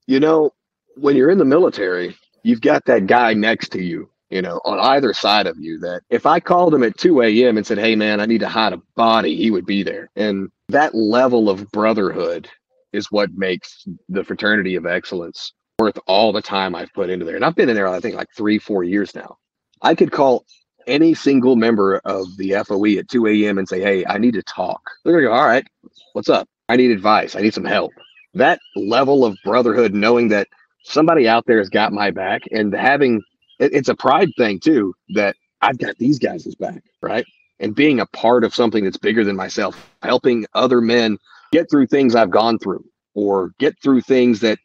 You 0.08 0.20
know 0.20 0.54
when 0.96 1.16
you're 1.16 1.30
in 1.30 1.38
the 1.38 1.46
military 1.46 2.16
you've 2.44 2.62
got 2.62 2.86
that 2.86 3.08
guy 3.08 3.34
next 3.34 3.70
to 3.70 3.82
you 3.82 4.10
you 4.32 4.42
know 4.42 4.60
on 4.66 4.80
either 4.80 5.14
side 5.14 5.46
of 5.48 5.60
you 5.60 5.78
that 5.80 6.02
if 6.10 6.26
i 6.26 6.40
called 6.40 6.74
him 6.74 6.84
at 6.84 6.98
2 6.98 7.22
a.m 7.22 7.58
and 7.58 7.68
said 7.68 7.78
hey 7.78 7.96
man 7.96 8.20
i 8.20 8.26
need 8.26 8.40
to 8.40 8.48
hide 8.48 8.74
a 8.74 8.82
body 8.96 9.36
he 9.36 9.52
would 9.52 9.66
be 9.66 9.84
there 9.84 10.10
and 10.16 10.50
that 10.70 10.96
level 10.96 11.50
of 11.50 11.70
brotherhood 11.72 12.50
is 12.94 13.12
what 13.12 13.32
makes 13.34 13.86
the 14.10 14.24
fraternity 14.24 14.76
of 14.76 14.86
excellence 14.86 15.54
worth 15.80 16.00
all 16.08 16.32
the 16.32 16.42
time 16.42 16.76
i've 16.76 16.94
put 16.94 17.10
into 17.10 17.26
there 17.26 17.36
and 17.36 17.46
i've 17.46 17.56
been 17.56 17.70
in 17.70 17.76
there 17.76 17.88
i 17.88 18.00
think 18.00 18.16
like 18.16 18.30
three 18.36 18.58
four 18.58 18.84
years 18.84 19.14
now 19.14 19.38
i 19.82 19.94
could 19.94 20.12
call 20.12 20.46
any 20.88 21.14
single 21.14 21.56
member 21.56 22.02
of 22.06 22.26
the 22.38 22.56
FOE 22.68 22.98
at 23.00 23.08
2 23.08 23.28
a.m. 23.28 23.60
and 23.60 23.68
say, 23.68 23.80
Hey, 23.82 24.06
I 24.08 24.18
need 24.18 24.34
to 24.34 24.44
talk. 24.44 24.82
They're 25.04 25.14
going 25.14 25.26
to 25.26 25.30
go, 25.30 25.34
All 25.34 25.46
right, 25.48 25.66
what's 26.14 26.30
up? 26.30 26.48
I 26.70 26.76
need 26.76 26.92
advice. 26.92 27.36
I 27.36 27.42
need 27.42 27.54
some 27.54 27.66
help. 27.66 27.92
That 28.34 28.60
level 28.76 29.26
of 29.26 29.38
brotherhood, 29.44 29.94
knowing 29.94 30.30
that 30.30 30.48
somebody 30.84 31.28
out 31.28 31.46
there 31.46 31.60
has 31.60 31.70
got 31.70 31.94
my 31.94 32.12
back 32.12 32.44
and 32.52 32.74
having 32.74 33.22
it, 33.62 33.74
it's 33.74 33.90
a 33.90 33.96
pride 33.96 34.32
thing 34.38 34.60
too, 34.60 34.96
that 35.16 35.38
I've 35.62 35.80
got 35.80 35.98
these 36.00 36.20
guys' 36.20 36.56
back, 36.56 36.84
right? 37.04 37.26
And 37.62 37.76
being 37.76 38.02
a 38.02 38.08
part 38.08 38.46
of 38.46 38.56
something 38.56 38.86
that's 38.86 38.98
bigger 38.98 39.26
than 39.26 39.38
myself, 39.38 39.78
helping 40.04 40.48
other 40.56 40.82
men 40.82 41.20
get 41.54 41.72
through 41.72 41.88
things 41.88 42.16
I've 42.16 42.32
gone 42.32 42.60
through 42.60 42.86
or 43.16 43.54
get 43.60 43.76
through 43.84 44.02
things 44.04 44.42
that 44.42 44.60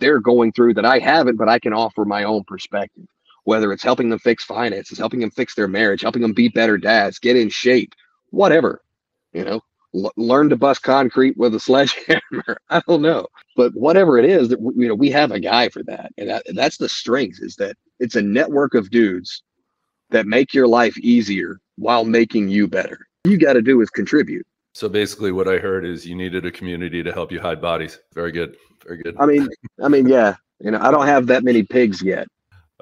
they're 0.00 0.20
going 0.20 0.52
through 0.52 0.74
that 0.74 0.86
I 0.86 1.00
haven't, 1.00 1.36
but 1.36 1.48
I 1.48 1.60
can 1.60 1.74
offer 1.74 2.04
my 2.06 2.24
own 2.24 2.44
perspective 2.44 3.06
whether 3.44 3.72
it's 3.72 3.84
helping 3.84 4.10
them 4.10 4.20
fix 4.20 4.44
finances, 4.44 4.98
helping 4.98 5.20
them 5.20 5.32
fix 5.32 5.56
their 5.56 5.68
marriage, 5.68 6.02
helping 6.02 6.22
them 6.22 6.34
be 6.34 6.48
better 6.48 6.78
dads, 6.78 7.18
get 7.20 7.36
in 7.36 7.50
shape, 7.50 7.94
whatever, 8.30 8.82
you 9.34 9.44
know, 9.44 9.60
l- 9.96 10.12
learn 10.16 10.50
to 10.50 10.56
bust 10.56 10.84
concrete 10.84 11.36
with 11.38 11.54
a 11.56 11.60
sledgehammer. 11.60 12.58
I 12.70 12.82
don't 12.88 13.02
know, 13.02 13.26
but 13.56 13.72
whatever 13.74 14.18
it 14.18 14.26
is 14.26 14.50
that 14.50 14.60
you 14.76 14.88
know, 14.88 14.94
we 14.96 15.10
have 15.10 15.32
a 15.32 15.40
guy 15.40 15.70
for 15.70 15.82
that, 15.84 16.12
and 16.18 16.30
that, 16.30 16.44
that's 16.54 16.78
the 16.78 16.88
strength 16.88 17.38
is 17.42 17.56
that 17.56 17.76
it's 18.00 18.16
a 18.16 18.22
network 18.22 18.74
of 18.74 18.90
dudes 18.90 19.42
that 20.10 20.26
make 20.26 20.52
your 20.52 20.66
life 20.66 20.98
easier 20.98 21.60
while 21.76 22.04
making 22.04 22.48
you 22.48 22.66
better. 22.66 23.06
You 23.24 23.38
got 23.38 23.52
to 23.52 23.62
do 23.62 23.80
is 23.80 23.90
contribute. 23.90 24.46
So 24.72 24.88
basically, 24.88 25.32
what 25.32 25.48
I 25.48 25.58
heard 25.58 25.84
is 25.84 26.06
you 26.06 26.14
needed 26.14 26.44
a 26.46 26.50
community 26.50 27.02
to 27.02 27.12
help 27.12 27.30
you 27.30 27.40
hide 27.40 27.60
bodies. 27.60 27.98
Very 28.14 28.32
good, 28.32 28.56
very 28.84 29.02
good. 29.02 29.16
I 29.18 29.26
mean, 29.26 29.48
I 29.82 29.88
mean, 29.88 30.08
yeah. 30.08 30.34
You 30.60 30.70
know, 30.72 30.80
I 30.80 30.90
don't 30.90 31.06
have 31.06 31.26
that 31.28 31.42
many 31.42 31.62
pigs 31.62 32.02
yet, 32.02 32.28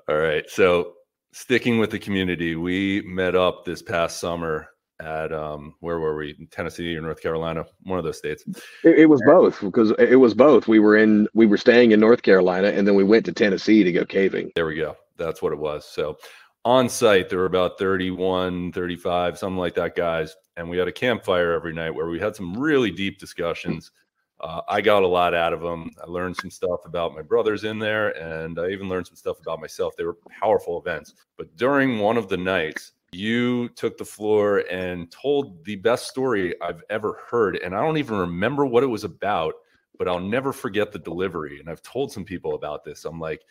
all 0.09 0.16
right. 0.16 0.48
So 0.48 0.94
sticking 1.33 1.78
with 1.78 1.90
the 1.90 1.98
community, 1.98 2.57
we 2.57 3.02
met 3.02 3.35
up 3.35 3.64
this 3.64 3.83
past 3.83 4.18
summer 4.18 4.68
at 5.00 5.33
um 5.33 5.74
where 5.78 6.00
were 6.00 6.16
we 6.16 6.35
tennessee 6.50 6.96
or 6.96 7.00
north 7.00 7.22
carolina 7.22 7.64
one 7.85 8.00
of 8.00 8.04
those 8.04 8.18
states 8.18 8.42
it, 8.83 8.98
it, 8.98 9.07
was 9.07 9.22
both 9.24 9.61
because 9.61 9.92
it 9.92 10.16
was 10.16 10.35
both 10.35 10.66
we 10.66 10.81
were 10.81 10.96
in 10.96 11.28
we 11.35 11.46
were 11.46 11.57
staying 11.57 11.92
in 11.92 12.00
north 12.00 12.22
carolina 12.22 12.66
and 12.66 12.85
then 12.85 12.96
we 12.96 13.04
went 13.04 13.24
to 13.24 13.33
tennessee 13.33 13.85
to 13.85 13.92
go 13.92 14.04
caving 14.04 14.50
there 14.57 14.66
we 14.66 14.74
go 14.74 14.96
that's 15.18 15.42
what 15.42 15.52
it 15.52 15.59
was 15.59 15.85
so 15.85 16.16
on 16.64 16.88
site 16.88 17.28
there 17.28 17.38
were 17.38 17.46
about 17.46 17.78
31 17.78 18.72
35 18.72 19.38
something 19.38 19.59
like 19.59 19.74
that 19.74 19.94
guys 19.94 20.35
and 20.59 20.68
we 20.68 20.76
had 20.76 20.88
a 20.88 20.92
campfire 20.92 21.52
every 21.52 21.72
night 21.72 21.94
where 21.94 22.09
we 22.09 22.18
had 22.18 22.35
some 22.35 22.52
really 22.59 22.90
deep 22.90 23.18
discussions. 23.18 23.92
Uh, 24.40 24.61
I 24.68 24.81
got 24.81 25.04
a 25.04 25.07
lot 25.07 25.33
out 25.33 25.52
of 25.52 25.61
them. 25.61 25.90
I 26.02 26.11
learned 26.11 26.37
some 26.37 26.50
stuff 26.50 26.81
about 26.85 27.14
my 27.14 27.22
brothers 27.22 27.64
in 27.64 27.78
there, 27.78 28.11
and 28.18 28.59
I 28.59 28.68
even 28.70 28.88
learned 28.88 29.07
some 29.07 29.16
stuff 29.16 29.40
about 29.40 29.61
myself. 29.61 29.94
They 29.96 30.04
were 30.04 30.18
powerful 30.40 30.78
events. 30.78 31.14
But 31.37 31.57
during 31.57 32.00
one 32.00 32.16
of 32.16 32.28
the 32.28 32.37
nights, 32.37 32.92
you 33.12 33.68
took 33.70 33.96
the 33.96 34.04
floor 34.04 34.64
and 34.70 35.11
told 35.11 35.64
the 35.64 35.76
best 35.76 36.09
story 36.09 36.61
I've 36.61 36.83
ever 36.90 37.20
heard. 37.31 37.57
And 37.57 37.74
I 37.74 37.81
don't 37.81 37.96
even 37.96 38.18
remember 38.18 38.66
what 38.66 38.83
it 38.83 38.88
was 38.88 39.04
about, 39.04 39.54
but 39.96 40.09
I'll 40.09 40.20
never 40.20 40.52
forget 40.52 40.92
the 40.92 40.98
delivery. 40.98 41.61
And 41.61 41.70
I've 41.70 41.83
told 41.83 42.12
some 42.12 42.24
people 42.24 42.54
about 42.54 42.85
this. 42.85 43.04
I'm 43.04 43.20
like, 43.20 43.42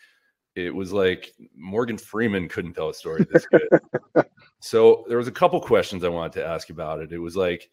it 0.57 0.73
was 0.73 0.91
like 0.91 1.33
Morgan 1.55 1.97
Freeman 1.97 2.49
couldn't 2.49 2.73
tell 2.73 2.89
a 2.89 2.93
story 2.93 3.25
this 3.31 3.45
good. 3.45 4.25
so 4.59 5.05
there 5.07 5.19
was 5.19 5.27
a 5.27 5.31
couple 5.31 5.61
questions 5.61 6.03
I 6.03 6.09
wanted 6.09 6.33
to 6.33 6.45
ask 6.45 6.71
about 6.71 6.99
it. 6.99 7.13
It 7.13 7.19
was 7.19 7.35
like, 7.35 7.69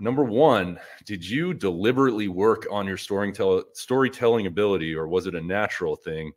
number 0.00 0.24
one, 0.24 0.78
did 1.06 1.24
you 1.24 1.54
deliberately 1.54 2.26
work 2.26 2.66
on 2.70 2.86
your 2.86 2.96
storytelling 2.96 3.62
storytelling 3.74 4.46
ability, 4.46 4.94
or 4.94 5.06
was 5.06 5.26
it 5.26 5.36
a 5.36 5.40
natural 5.40 5.94
thing? 5.94 6.32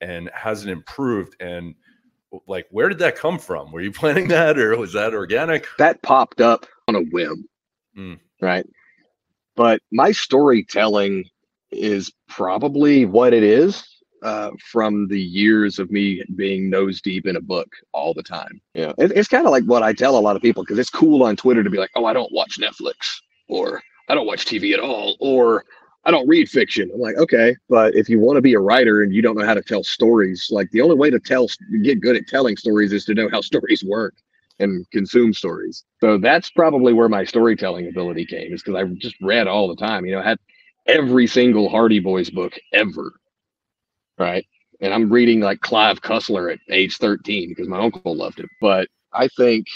And 0.00 0.30
has 0.32 0.64
it 0.64 0.70
improved? 0.70 1.34
And 1.40 1.74
like 2.46 2.68
where 2.70 2.88
did 2.88 3.00
that 3.00 3.16
come 3.16 3.40
from 3.40 3.72
were 3.72 3.80
you 3.80 3.90
planning 4.00 4.28
that 4.28 4.56
or 4.56 4.76
was 4.76 4.92
that 4.92 5.12
organic 5.12 5.66
that 5.78 6.00
popped 6.02 6.40
up 6.40 6.64
on 6.86 6.94
a 6.94 7.00
whim 7.10 7.44
mm. 7.98 8.16
right 8.40 8.64
but 9.56 9.82
my 9.90 10.12
storytelling 10.12 11.24
is 11.72 12.12
probably 12.28 13.04
what 13.04 13.34
it 13.34 13.42
is 13.42 13.99
uh, 14.22 14.50
from 14.70 15.08
the 15.08 15.20
years 15.20 15.78
of 15.78 15.90
me 15.90 16.22
being 16.36 16.68
nose 16.70 17.00
deep 17.00 17.26
in 17.26 17.36
a 17.36 17.40
book 17.40 17.68
all 17.92 18.14
the 18.14 18.22
time. 18.22 18.60
Yeah, 18.74 18.92
it, 18.98 19.12
it's 19.12 19.28
kind 19.28 19.46
of 19.46 19.52
like 19.52 19.64
what 19.64 19.82
I 19.82 19.92
tell 19.92 20.18
a 20.18 20.20
lot 20.20 20.36
of 20.36 20.42
people 20.42 20.62
because 20.62 20.78
it's 20.78 20.90
cool 20.90 21.22
on 21.22 21.36
Twitter 21.36 21.62
to 21.62 21.70
be 21.70 21.78
like, 21.78 21.90
"Oh, 21.96 22.04
I 22.04 22.12
don't 22.12 22.32
watch 22.32 22.58
Netflix," 22.58 23.20
or 23.48 23.82
"I 24.08 24.14
don't 24.14 24.26
watch 24.26 24.44
TV 24.44 24.72
at 24.72 24.80
all," 24.80 25.16
or 25.20 25.64
I 26.04 26.10
don't 26.10 26.28
read 26.28 26.48
fiction. 26.48 26.90
I'm 26.94 27.00
like, 27.00 27.16
okay, 27.16 27.54
but 27.68 27.94
if 27.94 28.08
you 28.08 28.18
want 28.18 28.36
to 28.36 28.42
be 28.42 28.54
a 28.54 28.60
writer 28.60 29.02
and 29.02 29.14
you 29.14 29.20
don't 29.20 29.36
know 29.36 29.44
how 29.44 29.54
to 29.54 29.62
tell 29.62 29.84
stories, 29.84 30.48
like 30.50 30.70
the 30.70 30.80
only 30.80 30.96
way 30.96 31.10
to 31.10 31.20
tell, 31.20 31.46
get 31.82 32.00
good 32.00 32.16
at 32.16 32.26
telling 32.26 32.56
stories 32.56 32.92
is 32.92 33.04
to 33.06 33.14
know 33.14 33.28
how 33.30 33.40
stories 33.42 33.84
work 33.84 34.14
and 34.58 34.88
consume 34.90 35.32
stories. 35.32 35.84
So 36.00 36.18
that's 36.18 36.50
probably 36.50 36.92
where 36.92 37.08
my 37.08 37.24
storytelling 37.24 37.88
ability 37.88 38.26
came, 38.26 38.52
is 38.52 38.62
because 38.62 38.80
I 38.80 38.84
just 38.94 39.16
read 39.20 39.46
all 39.46 39.68
the 39.68 39.76
time. 39.76 40.06
You 40.06 40.12
know, 40.12 40.20
I 40.20 40.28
had 40.28 40.38
every 40.86 41.26
single 41.26 41.68
Hardy 41.68 41.98
Boys 41.98 42.30
book 42.30 42.54
ever, 42.72 43.12
right? 44.20 44.46
And 44.80 44.94
I'm 44.94 45.12
reading 45.12 45.40
like 45.40 45.60
Clive 45.60 46.00
Cussler 46.00 46.52
at 46.52 46.60
age 46.70 46.98
13 46.98 47.48
because 47.48 47.68
my 47.68 47.80
uncle 47.80 48.14
loved 48.14 48.38
it. 48.38 48.48
But 48.60 48.88
I 49.12 49.28
think, 49.28 49.66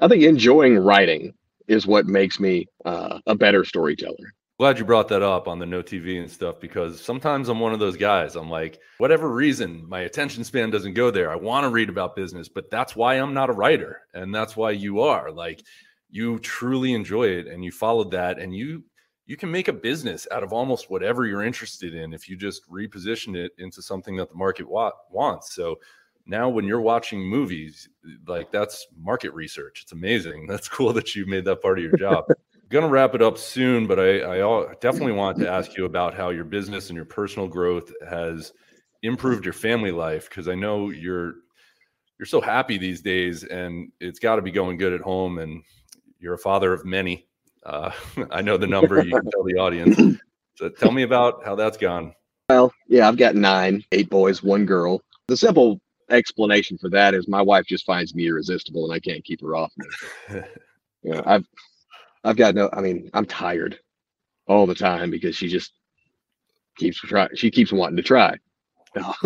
I 0.00 0.06
think 0.06 0.22
enjoying 0.22 0.78
writing 0.78 1.34
is 1.66 1.86
what 1.86 2.06
makes 2.06 2.38
me 2.38 2.66
uh, 2.84 3.18
a 3.26 3.34
better 3.34 3.64
storyteller. 3.64 4.32
Glad 4.58 4.78
you 4.78 4.84
brought 4.84 5.08
that 5.08 5.22
up 5.22 5.46
on 5.46 5.58
the 5.58 5.66
no 5.66 5.82
TV 5.82 6.20
and 6.20 6.30
stuff 6.30 6.58
because 6.60 7.00
sometimes 7.00 7.48
I'm 7.48 7.60
one 7.60 7.72
of 7.72 7.78
those 7.78 7.96
guys. 7.96 8.34
I'm 8.34 8.50
like, 8.50 8.80
whatever 8.98 9.28
reason, 9.28 9.88
my 9.88 10.00
attention 10.00 10.42
span 10.44 10.70
doesn't 10.70 10.94
go 10.94 11.10
there. 11.10 11.30
I 11.30 11.36
want 11.36 11.64
to 11.64 11.70
read 11.70 11.88
about 11.88 12.16
business, 12.16 12.48
but 12.48 12.70
that's 12.70 12.96
why 12.96 13.14
I'm 13.14 13.34
not 13.34 13.50
a 13.50 13.52
writer. 13.52 14.00
And 14.14 14.34
that's 14.34 14.56
why 14.56 14.72
you 14.72 15.00
are. 15.00 15.30
Like, 15.30 15.62
you 16.10 16.38
truly 16.38 16.94
enjoy 16.94 17.28
it 17.28 17.46
and 17.46 17.64
you 17.64 17.70
followed 17.70 18.10
that 18.12 18.38
and 18.38 18.54
you 18.54 18.82
you 19.28 19.36
can 19.36 19.50
make 19.50 19.68
a 19.68 19.72
business 19.72 20.26
out 20.32 20.42
of 20.42 20.52
almost 20.52 20.90
whatever 20.90 21.24
you're 21.26 21.44
interested 21.44 21.94
in 21.94 22.12
if 22.12 22.28
you 22.28 22.36
just 22.36 22.68
reposition 22.68 23.36
it 23.36 23.52
into 23.58 23.80
something 23.80 24.16
that 24.16 24.28
the 24.28 24.34
market 24.34 24.68
wa- 24.68 24.90
wants. 25.10 25.54
So 25.54 25.76
now 26.26 26.48
when 26.48 26.64
you're 26.64 26.80
watching 26.80 27.20
movies, 27.20 27.88
like 28.26 28.50
that's 28.50 28.88
market 28.96 29.32
research. 29.32 29.82
It's 29.84 29.92
amazing. 29.92 30.46
That's 30.48 30.68
cool 30.68 30.92
that 30.94 31.14
you 31.14 31.26
made 31.26 31.44
that 31.44 31.62
part 31.62 31.78
of 31.78 31.84
your 31.84 31.96
job 31.96 32.24
going 32.68 32.84
to 32.84 32.90
wrap 32.90 33.14
it 33.14 33.22
up 33.22 33.38
soon, 33.38 33.86
but 33.86 33.98
I, 33.98 34.40
I 34.40 34.74
definitely 34.80 35.12
want 35.12 35.38
to 35.38 35.50
ask 35.50 35.76
you 35.76 35.84
about 35.84 36.14
how 36.14 36.30
your 36.30 36.44
business 36.44 36.88
and 36.88 36.96
your 36.96 37.06
personal 37.06 37.48
growth 37.48 37.90
has 38.08 38.52
improved 39.02 39.44
your 39.44 39.54
family 39.54 39.90
life 39.90 40.28
because 40.28 40.48
I 40.48 40.54
know 40.54 40.90
you're 40.90 41.34
you're 42.18 42.26
so 42.26 42.40
happy 42.40 42.78
these 42.78 43.00
days, 43.00 43.44
and 43.44 43.92
it's 44.00 44.18
got 44.18 44.36
to 44.36 44.42
be 44.42 44.50
going 44.50 44.76
good 44.76 44.92
at 44.92 45.00
home. 45.00 45.38
And 45.38 45.62
you're 46.18 46.34
a 46.34 46.38
father 46.38 46.72
of 46.72 46.84
many. 46.84 47.27
Uh, 47.68 47.90
I 48.30 48.40
know 48.40 48.56
the 48.56 48.66
number. 48.66 49.02
You 49.04 49.12
can 49.12 49.30
tell 49.30 49.44
the 49.44 49.56
audience. 49.56 50.18
So 50.56 50.68
tell 50.68 50.90
me 50.90 51.02
about 51.02 51.44
how 51.44 51.54
that's 51.54 51.76
gone. 51.76 52.14
Well, 52.48 52.72
yeah, 52.88 53.06
I've 53.06 53.18
got 53.18 53.36
nine, 53.36 53.84
eight 53.92 54.08
boys, 54.08 54.42
one 54.42 54.64
girl. 54.64 55.02
The 55.28 55.36
simple 55.36 55.80
explanation 56.10 56.78
for 56.78 56.88
that 56.88 57.14
is 57.14 57.28
my 57.28 57.42
wife 57.42 57.66
just 57.66 57.84
finds 57.84 58.14
me 58.14 58.26
irresistible, 58.26 58.84
and 58.84 58.94
I 58.94 58.98
can't 58.98 59.22
keep 59.22 59.42
her 59.42 59.54
off 59.54 59.70
me. 59.76 59.86
you 61.02 61.12
know, 61.12 61.22
I've 61.26 61.44
I've 62.24 62.36
got 62.36 62.54
no. 62.54 62.70
I 62.72 62.80
mean, 62.80 63.10
I'm 63.12 63.26
tired 63.26 63.78
all 64.46 64.66
the 64.66 64.74
time 64.74 65.10
because 65.10 65.36
she 65.36 65.48
just 65.48 65.72
keeps 66.76 66.98
trying. 66.98 67.28
She 67.34 67.50
keeps 67.50 67.72
wanting 67.72 67.98
to 67.98 68.02
try. 68.02 68.36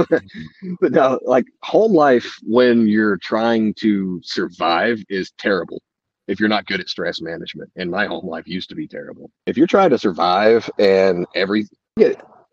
but 0.81 0.93
no, 0.93 1.21
like 1.25 1.47
home 1.63 1.93
life 1.93 2.37
when 2.43 2.89
you're 2.89 3.17
trying 3.19 3.73
to 3.75 4.21
survive 4.25 5.01
is 5.09 5.31
terrible 5.39 5.81
if 6.29 6.41
you're 6.41 6.49
not 6.49 6.67
good 6.67 6.81
at 6.81 6.89
stress 6.89 7.21
management. 7.21 7.71
And 7.77 7.91
my 7.91 8.07
home 8.07 8.27
life 8.27 8.47
used 8.47 8.69
to 8.71 8.75
be 8.75 8.87
terrible. 8.87 9.31
If 9.47 9.57
you're 9.57 9.67
trying 9.67 9.91
to 9.91 9.99
survive 9.99 10.69
and 10.79 11.27
every 11.35 11.67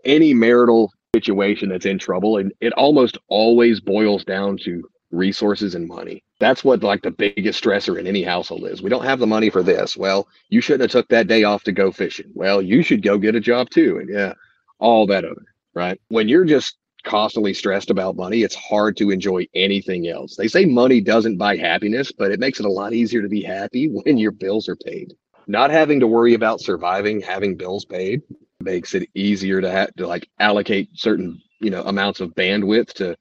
any 0.06 0.34
marital 0.34 0.92
situation 1.14 1.70
that's 1.70 1.86
in 1.86 2.00
trouble, 2.00 2.38
and 2.38 2.52
it 2.62 2.74
almost 2.74 3.18
always 3.28 3.80
boils 3.80 4.24
down 4.24 4.58
to 4.58 4.84
resources 5.12 5.76
and 5.76 5.88
money. 5.88 6.24
That's 6.40 6.64
what 6.64 6.84
like 6.84 7.02
the 7.02 7.12
biggest 7.12 7.64
stressor 7.64 8.00
in 8.00 8.08
any 8.08 8.24
household 8.24 8.68
is. 8.68 8.82
We 8.82 8.90
don't 8.90 9.06
have 9.06 9.20
the 9.20 9.28
money 9.28 9.50
for 9.50 9.64
this. 9.64 9.98
Well, 9.98 10.28
you 10.50 10.62
shouldn't 10.62 10.84
have 10.84 10.92
took 10.92 11.08
that 11.10 11.28
day 11.28 11.44
off 11.44 11.64
to 11.64 11.72
go 11.72 11.92
fishing. 11.92 12.32
Well, 12.34 12.62
you 12.62 12.84
should 12.84 13.02
go 13.02 13.18
get 13.18 13.36
a 13.36 13.40
job 13.40 13.70
too. 13.70 13.98
And 13.98 14.10
yeah, 14.10 14.34
all 14.80 15.08
that 15.08 15.26
other, 15.26 15.46
right? 15.74 16.00
When 16.10 16.30
you're 16.30 16.46
just 16.46 16.78
constantly 17.04 17.54
stressed 17.54 17.90
about 17.90 18.16
money, 18.16 18.44
it's 18.44 18.56
hard 18.56 18.98
to 18.98 19.12
enjoy 19.12 19.48
anything 19.54 20.08
else. 20.08 20.36
They 20.36 20.48
say 20.48 20.66
money 20.66 21.02
doesn't 21.02 21.38
buy 21.38 21.58
happiness, 21.58 22.12
but 22.12 22.32
it 22.32 22.40
makes 22.40 22.60
it 22.60 22.66
a 22.66 22.72
lot 22.72 22.94
easier 22.94 23.22
to 23.22 23.30
be 23.30 23.42
happy 23.42 23.88
when 23.90 24.18
your 24.18 24.32
bills 24.32 24.70
are 24.70 24.76
paid. 24.76 25.14
Not 25.48 25.72
having 25.72 26.00
to 26.02 26.08
worry 26.08 26.36
about 26.36 26.62
surviving, 26.62 27.22
having 27.22 27.56
bills 27.56 27.86
paid 27.86 28.22
makes 28.62 28.94
it 28.94 29.10
easier 29.16 29.62
to 29.62 29.72
have 29.72 29.94
to 29.96 30.06
like 30.06 30.30
allocate 30.40 30.90
certain, 30.94 31.42
you 31.60 31.70
know, 31.70 31.82
amounts 31.84 32.20
of 32.20 32.36
bandwidth 32.36 32.94
to 32.94 33.16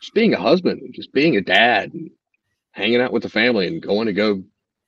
just 0.00 0.14
being 0.14 0.34
a 0.34 0.40
husband, 0.40 0.80
just 0.92 1.12
being 1.12 1.36
a 1.36 1.40
dad, 1.40 1.92
and 1.94 2.10
hanging 2.72 3.00
out 3.00 3.12
with 3.12 3.22
the 3.22 3.28
family 3.28 3.66
and 3.66 3.82
going 3.82 4.06
to 4.06 4.12
go 4.12 4.42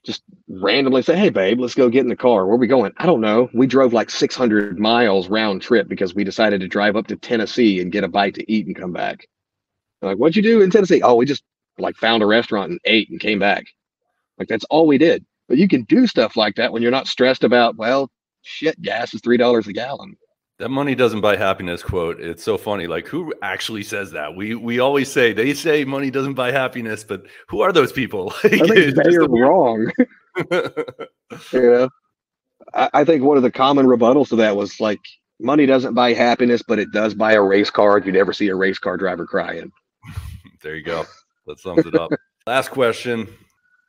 just 0.04 0.22
randomly 0.48 1.02
say, 1.02 1.16
Hey, 1.16 1.30
babe, 1.30 1.60
let's 1.60 1.74
go 1.74 1.88
get 1.88 2.02
in 2.02 2.08
the 2.08 2.16
car. 2.16 2.46
Where 2.46 2.56
we 2.56 2.66
going? 2.66 2.92
I 2.96 3.06
don't 3.06 3.20
know. 3.20 3.48
We 3.54 3.66
drove 3.66 3.92
like 3.92 4.10
600 4.10 4.78
miles 4.78 5.28
round 5.28 5.62
trip 5.62 5.88
because 5.88 6.14
we 6.14 6.24
decided 6.24 6.60
to 6.60 6.68
drive 6.68 6.96
up 6.96 7.06
to 7.08 7.16
Tennessee 7.16 7.80
and 7.80 7.92
get 7.92 8.04
a 8.04 8.08
bite 8.08 8.34
to 8.34 8.52
eat 8.52 8.66
and 8.66 8.76
come 8.76 8.92
back. 8.92 9.26
I'm 10.00 10.08
like, 10.08 10.18
what'd 10.18 10.36
you 10.36 10.42
do 10.42 10.62
in 10.62 10.70
Tennessee? 10.70 11.02
Oh, 11.02 11.14
we 11.14 11.26
just 11.26 11.44
like 11.78 11.96
found 11.96 12.22
a 12.22 12.26
restaurant 12.26 12.70
and 12.70 12.80
ate 12.84 13.10
and 13.10 13.20
came 13.20 13.38
back. 13.38 13.64
Like, 14.38 14.48
that's 14.48 14.64
all 14.64 14.86
we 14.86 14.98
did. 14.98 15.24
But 15.48 15.58
you 15.58 15.68
can 15.68 15.84
do 15.84 16.06
stuff 16.06 16.36
like 16.36 16.56
that 16.56 16.72
when 16.72 16.82
you're 16.82 16.90
not 16.90 17.06
stressed 17.06 17.44
about, 17.44 17.76
well, 17.76 18.10
shit, 18.42 18.80
gas 18.80 19.14
is 19.14 19.20
$3 19.20 19.66
a 19.66 19.72
gallon. 19.72 20.16
That 20.62 20.68
money 20.68 20.94
doesn't 20.94 21.22
buy 21.22 21.34
happiness 21.34 21.82
quote. 21.82 22.20
It's 22.20 22.44
so 22.44 22.56
funny. 22.56 22.86
Like 22.86 23.08
who 23.08 23.34
actually 23.42 23.82
says 23.82 24.12
that? 24.12 24.36
We 24.36 24.54
we 24.54 24.78
always 24.78 25.10
say 25.10 25.32
they 25.32 25.54
say 25.54 25.82
money 25.84 26.08
doesn't 26.08 26.34
buy 26.34 26.52
happiness, 26.52 27.02
but 27.02 27.26
who 27.48 27.62
are 27.62 27.72
those 27.72 27.90
people? 27.90 28.32
Like, 28.44 28.62
I 28.62 28.66
think 28.68 28.94
they 28.94 29.16
are 29.16 29.28
wrong. 29.28 29.90
you 31.52 31.60
know, 31.60 31.88
I, 32.74 32.90
I 32.94 33.04
think 33.04 33.24
one 33.24 33.36
of 33.36 33.42
the 33.42 33.50
common 33.50 33.86
rebuttals 33.86 34.28
to 34.28 34.36
that 34.36 34.54
was 34.54 34.78
like 34.78 35.00
money 35.40 35.66
doesn't 35.66 35.94
buy 35.94 36.12
happiness, 36.12 36.62
but 36.62 36.78
it 36.78 36.92
does 36.92 37.12
buy 37.12 37.32
a 37.32 37.42
race 37.42 37.68
car. 37.68 37.98
You 37.98 38.12
never 38.12 38.32
see 38.32 38.46
a 38.46 38.54
race 38.54 38.78
car 38.78 38.96
driver 38.96 39.26
crying. 39.26 39.72
there 40.62 40.76
you 40.76 40.84
go. 40.84 41.06
That 41.48 41.58
sums 41.58 41.86
it 41.86 41.96
up. 41.96 42.12
Last 42.46 42.70
question 42.70 43.26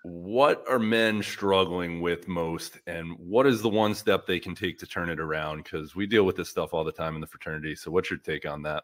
what 0.04 0.66
are 0.70 0.80
men 0.80 1.24
struggling 1.24 2.02
with 2.02 2.28
most 2.28 2.78
and 2.88 3.14
what 3.18 3.48
is 3.48 3.62
the 3.62 3.70
one 3.70 3.96
step 3.96 4.28
they 4.28 4.40
can 4.40 4.54
take 4.54 4.78
to 4.80 4.86
turn 4.86 5.10
it 5.10 5.20
around? 5.20 5.64
Because 5.64 5.96
we 5.96 6.06
deal 6.06 6.26
with 6.26 6.36
this 6.36 6.50
stuff 6.50 6.74
all 6.74 6.84
the 6.84 6.92
time 6.92 7.16
in 7.16 7.22
the 7.22 7.28
fraternity 7.28 7.74
so 7.74 7.90
what's 7.90 8.10
your 8.10 8.20
take 8.20 8.46
on 8.46 8.62
that? 8.64 8.84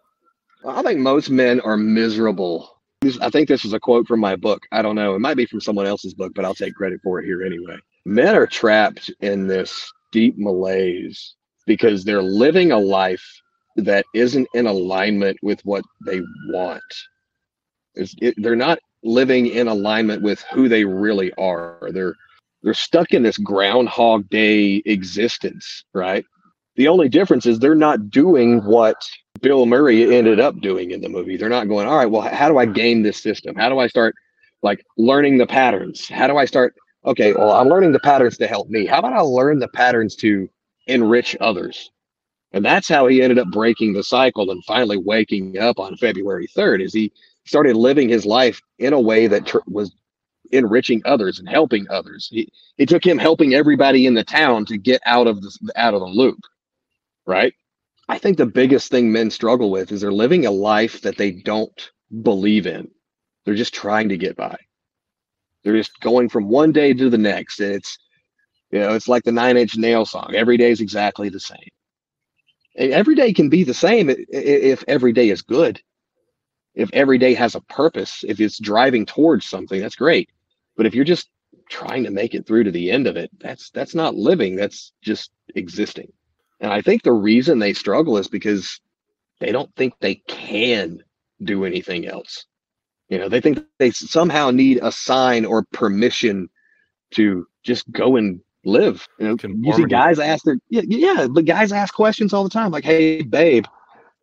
I 0.66 0.82
think 0.82 1.00
most 1.00 1.30
men 1.30 1.60
are 1.62 1.78
miserable. 1.78 2.80
I 3.22 3.30
think 3.30 3.48
this 3.48 3.64
is 3.64 3.74
a 3.74 3.80
quote 3.80 4.08
from 4.08 4.20
my 4.20 4.36
book. 4.36 4.64
I 4.72 4.82
don't 4.82 4.96
know. 4.96 5.16
It 5.16 5.20
might 5.20 5.38
be 5.38 5.46
from 5.46 5.62
someone 5.62 5.86
else's 5.86 6.14
book 6.14 6.34
but 6.34 6.46
i'll 6.46 6.56
take 6.56 6.76
credit 6.76 7.02
for 7.04 7.20
it 7.20 7.26
here 7.26 7.44
anyway. 7.44 7.78
Men 8.06 8.36
are 8.36 8.48
trapped 8.48 9.12
in 9.20 9.46
this 9.46 9.92
deep 10.12 10.38
malaise 10.38 11.36
because 11.66 12.04
they're 12.04 12.22
living 12.22 12.72
a 12.72 12.80
life 12.80 13.26
that 13.76 14.06
isn't 14.14 14.48
in 14.54 14.68
alignment 14.68 15.38
with 15.42 15.60
what 15.66 15.84
they 16.06 16.22
want. 16.48 16.82
It, 17.96 18.36
they're 18.38 18.56
not 18.56 18.80
living 19.04 19.48
in 19.48 19.68
alignment 19.68 20.22
with 20.22 20.42
who 20.52 20.68
they 20.68 20.86
really 20.86 21.34
are. 21.34 21.90
They're 21.92 22.16
they're 22.62 22.74
stuck 22.74 23.14
in 23.14 23.24
this 23.24 23.38
groundhog 23.38 24.30
day 24.30 24.82
existence, 24.86 25.86
right? 25.94 26.26
The 26.76 26.90
only 26.90 27.08
difference 27.08 27.46
is 27.46 27.58
they're 27.58 27.76
not 27.76 28.10
doing 28.10 28.60
what 28.66 29.02
Bill 29.42 29.66
Murray 29.66 30.16
ended 30.16 30.40
up 30.40 30.60
doing 30.60 30.92
in 30.92 31.00
the 31.02 31.10
movie. 31.10 31.38
They're 31.38 31.48
not 31.48 31.70
going, 31.70 31.88
all 31.88 31.98
right, 31.98 32.06
well, 32.06 32.22
how 32.22 32.50
do 32.50 32.58
I 32.58 32.66
game 32.66 33.02
this 33.02 33.22
system? 33.22 33.56
How 33.56 33.70
do 33.70 33.80
I 33.80 33.88
start 33.88 34.16
like 34.62 34.84
learning 34.98 35.38
the 35.38 35.48
patterns? 35.48 36.10
How 36.10 36.28
do 36.28 36.38
I 36.38 36.46
start 36.46 36.76
okay, 37.06 37.34
well, 37.34 37.52
I'm 37.52 37.70
learning 37.70 37.92
the 37.92 38.00
patterns 38.00 38.38
to 38.38 38.48
help 38.48 38.70
me. 38.70 38.86
How 38.86 39.00
about 39.00 39.14
I 39.14 39.22
learn 39.22 39.60
the 39.60 39.70
patterns 39.70 40.16
to 40.18 40.50
enrich 40.88 41.36
others? 41.40 41.92
And 42.52 42.66
that's 42.66 42.88
how 42.88 43.08
he 43.08 43.22
ended 43.22 43.40
up 43.40 43.50
breaking 43.52 43.94
the 43.94 44.04
cycle 44.04 44.50
and 44.50 44.64
finally 44.66 44.98
waking 44.98 45.60
up 45.60 45.80
on 45.80 45.96
February 45.98 46.48
3rd 46.48 46.84
is 46.84 46.94
he 46.94 47.12
started 47.50 47.76
living 47.76 48.08
his 48.08 48.26
life 48.26 48.62
in 48.78 48.94
a 48.94 49.00
way 49.00 49.26
that 49.28 49.48
tr- 49.48 49.58
was 49.66 49.92
enriching 50.52 51.02
others 51.06 51.40
and 51.40 51.50
helping 51.50 51.90
others. 51.90 52.28
He, 52.32 52.48
it 52.78 52.88
took 52.88 53.04
him 53.04 53.18
helping 53.18 53.56
everybody 53.56 54.06
in 54.06 54.14
the 54.14 54.24
town 54.24 54.66
to 54.66 54.78
get 54.78 55.02
out 55.06 55.28
of 55.28 55.42
the 55.42 55.52
out 55.76 55.96
of 55.96 56.02
the 56.02 56.08
loop. 56.08 56.40
Right? 57.26 57.54
I 58.08 58.18
think 58.20 58.38
the 58.38 58.46
biggest 58.46 58.92
thing 58.92 59.12
men 59.12 59.32
struggle 59.32 59.72
with 59.72 59.92
is 59.92 60.02
they're 60.02 60.12
living 60.12 60.46
a 60.46 60.52
life 60.52 61.02
that 61.02 61.18
they 61.18 61.32
don't 61.32 61.92
believe 62.22 62.68
in. 62.68 62.90
They're 63.46 63.56
just 63.56 63.74
trying 63.74 64.10
to 64.10 64.18
get 64.18 64.36
by. 64.36 64.58
They're 65.64 65.78
just 65.78 66.00
going 66.00 66.30
from 66.30 66.48
one 66.50 66.72
day 66.72 66.94
to 66.94 67.10
the 67.10 67.18
next. 67.18 67.60
And 67.60 67.74
it's, 67.74 67.98
you 68.72 68.80
know, 68.80 68.94
it's 68.94 69.08
like 69.08 69.24
the 69.24 69.32
nine 69.32 69.58
inch 69.58 69.76
nail 69.76 70.06
song. 70.06 70.34
Every 70.36 70.58
day 70.58 70.72
is 70.72 70.82
exactly 70.82 71.30
the 71.30 71.40
same. 71.40 71.70
Every 72.78 73.16
day 73.16 73.34
can 73.34 73.50
be 73.50 73.64
the 73.64 73.74
same 73.74 74.10
if 74.30 74.84
every 74.88 75.14
day 75.14 75.30
is 75.30 75.42
good. 75.42 75.82
If 76.80 76.90
every 76.94 77.18
day 77.18 77.34
has 77.34 77.56
a 77.56 77.62
purpose, 77.62 78.24
if 78.28 78.40
it's 78.40 78.58
driving 78.58 79.06
towards 79.06 79.46
something, 79.46 79.82
that's 79.82 79.96
great. 79.96 80.30
But 80.78 80.86
if 80.86 80.96
you're 80.96 81.04
just 81.04 81.30
trying 81.70 82.04
to 82.06 82.10
make 82.10 82.34
it 82.34 82.48
through 82.48 82.64
to 82.64 82.72
the 82.72 82.90
end 82.90 83.06
of 83.06 83.18
it, 83.18 83.30
that's 83.40 83.70
that's 83.72 83.94
not 83.94 84.16
living. 84.16 84.56
That's 84.56 84.94
just 85.02 85.32
existing. 85.56 86.12
And 86.62 86.72
I 86.72 86.82
think 86.82 87.04
the 87.04 87.12
reason 87.12 87.60
they 87.60 87.74
struggle 87.74 88.18
is 88.18 88.28
because 88.28 88.80
they 89.40 89.52
don't 89.52 89.74
think 89.76 89.94
they 90.00 90.16
can 90.16 91.04
do 91.44 91.66
anything 91.66 92.08
else. 92.08 92.46
You 93.10 93.18
know, 93.18 93.30
they 93.30 93.42
think 93.42 93.60
they 93.78 93.92
somehow 93.92 94.52
need 94.52 94.80
a 94.82 94.92
sign 94.92 95.46
or 95.46 95.66
permission 95.74 96.50
to 97.12 97.48
just 97.64 97.92
go 97.92 98.16
and 98.18 98.40
live. 98.64 99.06
You 99.20 99.28
know, 99.28 99.38
you 99.42 99.74
see 99.74 99.86
guys 99.86 100.20
ask 100.20 100.44
their 100.46 100.58
yeah, 100.70 100.82
yeah, 100.86 101.28
but 101.30 101.46
guys 101.46 101.72
ask 101.72 101.94
questions 101.94 102.34
all 102.34 102.44
the 102.44 102.50
time, 102.50 102.72
like, 102.72 102.84
"Hey, 102.84 103.22
babe, 103.24 103.66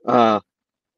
uh, 0.06 0.40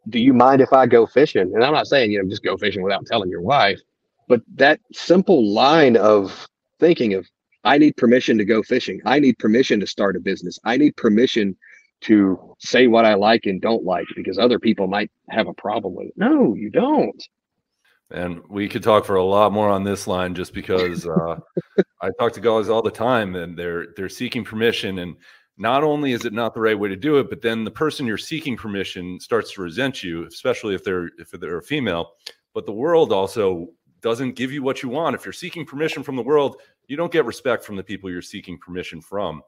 do 0.09 0.18
you 0.18 0.33
mind 0.33 0.61
if 0.61 0.73
I 0.73 0.87
go 0.87 1.07
fishing?" 1.07 1.53
And 1.55 1.64
I'm 1.64 1.73
not 1.73 1.87
saying 1.87 2.12
you 2.12 2.23
know 2.23 2.29
just 2.29 2.42
go 2.42 2.57
fishing 2.57 2.83
without 2.83 3.07
telling 3.07 3.31
your 3.31 3.40
wife, 3.42 3.81
but 4.29 4.42
that 4.55 4.81
simple 4.92 5.53
line 5.53 5.97
of 5.97 6.47
thinking 6.81 7.14
of, 7.14 7.27
"I 7.64 7.79
need 7.79 7.97
permission 7.97 8.38
to 8.38 8.44
go 8.44 8.62
fishing. 8.62 9.01
I 9.05 9.18
need 9.18 9.38
permission 9.38 9.81
to 9.81 9.87
start 9.87 10.16
a 10.16 10.21
business. 10.21 10.59
I 10.64 10.77
need 10.77 10.97
permission 10.97 11.57
to 12.01 12.55
say 12.61 12.87
what 12.87 13.05
I 13.05 13.14
like 13.14 13.47
and 13.47 13.61
don't 13.61 13.85
like 13.85 14.07
because 14.14 14.38
other 14.38 14.59
people 14.59 14.87
might 14.87 15.11
have 15.31 15.49
a 15.49 15.55
problem 15.55 15.94
with 15.94 16.09
it." 16.09 16.14
No, 16.16 16.55
you 16.55 16.71
don't. 16.71 17.23
And 18.11 18.40
we 18.49 18.68
could 18.68 18.83
talk 18.83 19.05
for 19.05 19.16
a 19.16 19.25
lot 19.25 19.53
more 19.53 19.68
on 19.68 19.85
this 19.85 20.07
line 20.07 20.35
just 20.35 20.55
because 20.55 21.07
uh, 21.07 21.37
I 22.01 22.11
talk 22.18 22.33
to 22.33 22.40
guys 22.40 22.71
all 22.71 22.81
the 22.81 22.90
time 22.90 23.37
and 23.37 23.57
they're 23.57 23.88
they're 23.97 24.09
seeking 24.09 24.44
permission 24.44 25.01
and 25.01 25.16
not 25.59 25.83
only 25.83 26.12
is 26.12 26.25
it 26.25 26.33
not 26.33 26.55
the 26.55 26.61
right 26.61 26.79
way 26.79 26.88
to 26.88 26.97
do 26.97 27.18
it, 27.18 27.29
but 27.29 27.42
then 27.42 27.64
the 27.64 27.71
person 27.71 28.07
you're 28.07 28.16
seeking 28.16 28.57
permission 28.57 29.18
starts 29.18 29.53
to 29.53 29.62
resent 29.62 30.03
you, 30.03 30.25
especially 30.25 30.75
if 30.75 30.85
they're 30.85 31.11
if 31.18 31.31
they're 31.33 31.59
a 31.59 31.62
female. 31.62 32.12
But 32.55 32.64
the 32.64 32.73
world 32.73 33.12
also 33.12 33.68
doesn't 34.01 34.37
give 34.37 34.53
you 34.53 34.62
what 34.62 34.83
you 34.83 34.88
want. 34.88 35.16
If 35.16 35.25
you're 35.25 35.33
seeking 35.33 35.66
permission 35.66 36.05
from 36.05 36.16
the 36.16 36.23
world, 36.23 36.61
you 36.87 36.97
don't 36.97 37.12
get 37.12 37.25
respect 37.25 37.64
from 37.64 37.77
the 37.77 37.83
people 37.83 38.09
you're 38.09 38.23
seeking 38.23 38.59
permission 38.59 39.01
from. 39.01 39.42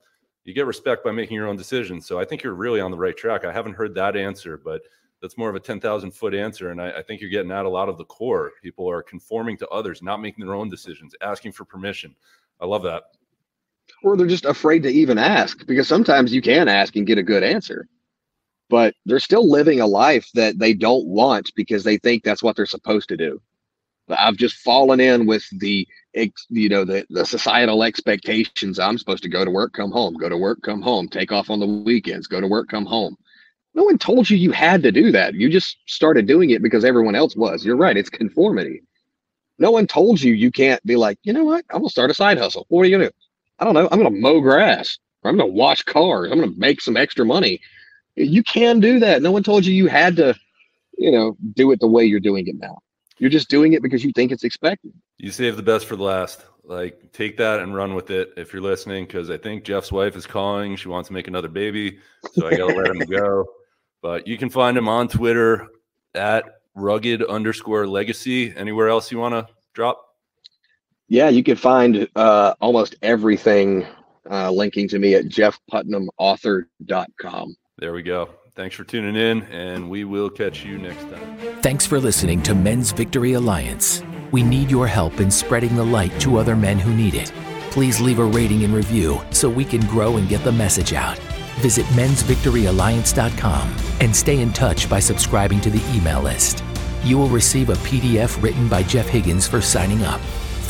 You 0.44 0.52
get 0.52 0.66
respect 0.66 1.04
by 1.04 1.12
making 1.12 1.36
your 1.36 1.46
own 1.46 1.56
decisions. 1.56 2.06
So 2.06 2.18
I 2.18 2.24
think 2.24 2.42
you're 2.42 2.54
really 2.54 2.80
on 2.80 2.90
the 2.90 2.98
right 2.98 3.16
track. 3.16 3.44
I 3.44 3.52
haven't 3.52 3.74
heard 3.74 3.94
that 3.94 4.16
answer, 4.16 4.56
but 4.56 4.82
that's 5.22 5.38
more 5.38 5.50
of 5.50 5.54
a 5.54 5.60
10,000 5.60 6.10
foot 6.10 6.34
answer. 6.34 6.70
And 6.70 6.80
I, 6.80 6.90
I, 6.92 7.02
think 7.02 7.20
you're 7.20 7.30
getting 7.30 7.52
at 7.52 7.66
a 7.66 7.68
lot 7.68 7.90
of 7.90 7.98
the 7.98 8.06
core. 8.06 8.52
People 8.62 8.90
are 8.90 9.02
conforming 9.02 9.58
to 9.58 9.68
others, 9.68 10.02
not 10.02 10.20
making 10.20 10.44
their 10.44 10.54
own 10.54 10.70
decisions, 10.70 11.14
asking 11.20 11.52
for 11.52 11.64
permission. 11.66 12.16
I 12.58 12.66
love 12.66 12.82
that. 12.84 13.02
Or 14.02 14.16
they're 14.16 14.26
just 14.26 14.46
afraid 14.46 14.82
to 14.84 14.90
even 14.90 15.18
ask 15.18 15.66
because 15.66 15.86
sometimes 15.88 16.32
you 16.32 16.40
can 16.40 16.68
ask 16.68 16.96
and 16.96 17.06
get 17.06 17.18
a 17.18 17.22
good 17.22 17.42
answer, 17.42 17.86
but 18.68 18.94
they're 19.04 19.20
still 19.20 19.48
living 19.48 19.80
a 19.80 19.86
life 19.86 20.28
that 20.34 20.58
they 20.58 20.72
don't 20.72 21.06
want 21.06 21.52
because 21.54 21.84
they 21.84 21.98
think 21.98 22.22
that's 22.22 22.42
what 22.42 22.56
they're 22.56 22.66
supposed 22.66 23.08
to 23.10 23.16
do. 23.16 23.40
I've 24.08 24.36
just 24.36 24.56
fallen 24.56 24.98
in 24.98 25.26
with 25.26 25.44
the, 25.60 25.86
you 26.48 26.68
know, 26.68 26.84
the, 26.84 27.06
the 27.10 27.24
societal 27.24 27.84
expectations. 27.84 28.78
I'm 28.78 28.98
supposed 28.98 29.22
to 29.22 29.28
go 29.28 29.44
to 29.44 29.50
work, 29.50 29.72
come 29.72 29.92
home, 29.92 30.14
go 30.14 30.28
to 30.28 30.36
work, 30.36 30.62
come 30.62 30.82
home, 30.82 31.08
take 31.08 31.30
off 31.30 31.50
on 31.50 31.60
the 31.60 31.66
weekends, 31.66 32.26
go 32.26 32.40
to 32.40 32.48
work, 32.48 32.68
come 32.68 32.86
home 32.86 33.16
no 33.74 33.84
one 33.84 33.98
told 33.98 34.28
you 34.28 34.36
you 34.36 34.50
had 34.50 34.82
to 34.82 34.92
do 34.92 35.12
that. 35.12 35.34
You 35.34 35.48
just 35.48 35.78
started 35.86 36.26
doing 36.26 36.50
it 36.50 36.62
because 36.62 36.84
everyone 36.84 37.14
else 37.14 37.36
was. 37.36 37.64
You're 37.64 37.76
right. 37.76 37.96
It's 37.96 38.10
conformity. 38.10 38.82
No 39.58 39.70
one 39.70 39.86
told 39.86 40.20
you 40.20 40.34
you 40.34 40.50
can't 40.50 40.84
be 40.84 40.96
like, 40.96 41.18
you 41.22 41.32
know 41.32 41.44
what? 41.44 41.64
I'm 41.70 41.82
to 41.82 41.88
start 41.88 42.10
a 42.10 42.14
side 42.14 42.38
hustle. 42.38 42.66
What 42.68 42.82
are 42.82 42.88
you 42.88 42.98
to 42.98 43.04
do? 43.04 43.10
I 43.60 43.64
don't 43.64 43.74
know. 43.74 43.88
I'm 43.92 44.00
going 44.00 44.12
to 44.12 44.20
mow 44.20 44.40
grass. 44.40 44.98
Or 45.22 45.30
I'm 45.30 45.36
going 45.36 45.50
to 45.50 45.54
wash 45.54 45.82
cars. 45.82 46.32
I'm 46.32 46.38
going 46.38 46.52
to 46.52 46.58
make 46.58 46.80
some 46.80 46.96
extra 46.96 47.24
money. 47.26 47.60
You 48.16 48.42
can 48.42 48.80
do 48.80 48.98
that. 49.00 49.22
No 49.22 49.30
one 49.30 49.42
told 49.42 49.66
you 49.66 49.74
you 49.74 49.86
had 49.86 50.16
to, 50.16 50.34
you 50.98 51.12
know, 51.12 51.36
do 51.54 51.70
it 51.70 51.80
the 51.80 51.86
way 51.86 52.04
you're 52.04 52.20
doing 52.20 52.46
it 52.46 52.56
now. 52.58 52.78
You're 53.18 53.30
just 53.30 53.50
doing 53.50 53.74
it 53.74 53.82
because 53.82 54.02
you 54.02 54.12
think 54.14 54.32
it's 54.32 54.44
expected. 54.44 54.92
You 55.18 55.30
save 55.30 55.56
the 55.56 55.62
best 55.62 55.86
for 55.86 55.96
the 55.96 56.02
last. 56.02 56.46
Like, 56.64 57.12
take 57.12 57.36
that 57.36 57.60
and 57.60 57.74
run 57.74 57.94
with 57.94 58.10
it 58.10 58.32
if 58.36 58.52
you're 58.52 58.62
listening, 58.62 59.04
because 59.04 59.28
I 59.28 59.36
think 59.36 59.64
Jeff's 59.64 59.92
wife 59.92 60.16
is 60.16 60.26
calling. 60.26 60.76
She 60.76 60.88
wants 60.88 61.08
to 61.08 61.12
make 61.12 61.28
another 61.28 61.48
baby. 61.48 61.98
So 62.32 62.46
I 62.46 62.56
got 62.56 62.68
to 62.68 62.76
let 62.76 62.88
him 62.88 63.06
go. 63.06 63.44
But 64.02 64.26
you 64.26 64.38
can 64.38 64.48
find 64.48 64.78
him 64.78 64.88
on 64.88 65.08
Twitter 65.08 65.68
at 66.14 66.44
rugged 66.74 67.22
underscore 67.22 67.86
legacy. 67.86 68.50
Anywhere 68.56 68.88
else 68.88 69.12
you 69.12 69.18
want 69.18 69.34
to 69.34 69.52
drop? 69.74 70.09
Yeah, 71.10 71.28
you 71.28 71.42
can 71.42 71.56
find 71.56 72.08
uh, 72.14 72.54
almost 72.60 72.94
everything 73.02 73.84
uh, 74.30 74.52
linking 74.52 74.86
to 74.88 75.00
me 75.00 75.16
at 75.16 75.24
jeffputnamauthor.com. 75.24 77.56
There 77.78 77.92
we 77.92 78.02
go. 78.02 78.30
Thanks 78.54 78.76
for 78.76 78.84
tuning 78.84 79.16
in, 79.16 79.42
and 79.44 79.88
we 79.90 80.04
will 80.04 80.30
catch 80.30 80.64
you 80.64 80.78
next 80.78 81.02
time. 81.02 81.36
Thanks 81.62 81.84
for 81.84 81.98
listening 81.98 82.44
to 82.44 82.54
Men's 82.54 82.92
Victory 82.92 83.32
Alliance. 83.32 84.04
We 84.30 84.44
need 84.44 84.70
your 84.70 84.86
help 84.86 85.18
in 85.18 85.32
spreading 85.32 85.74
the 85.74 85.84
light 85.84 86.16
to 86.20 86.36
other 86.36 86.54
men 86.54 86.78
who 86.78 86.94
need 86.94 87.14
it. 87.14 87.32
Please 87.72 88.00
leave 88.00 88.20
a 88.20 88.24
rating 88.24 88.62
and 88.62 88.72
review 88.72 89.20
so 89.32 89.48
we 89.48 89.64
can 89.64 89.80
grow 89.88 90.16
and 90.16 90.28
get 90.28 90.44
the 90.44 90.52
message 90.52 90.92
out. 90.92 91.18
Visit 91.58 91.86
mensvictoryalliance.com 91.86 93.76
and 94.00 94.14
stay 94.14 94.40
in 94.40 94.52
touch 94.52 94.88
by 94.88 95.00
subscribing 95.00 95.60
to 95.62 95.70
the 95.70 95.82
email 95.96 96.22
list. 96.22 96.62
You 97.02 97.18
will 97.18 97.28
receive 97.28 97.70
a 97.70 97.74
PDF 97.74 98.40
written 98.40 98.68
by 98.68 98.84
Jeff 98.84 99.08
Higgins 99.08 99.48
for 99.48 99.60
signing 99.60 100.04
up. 100.04 100.20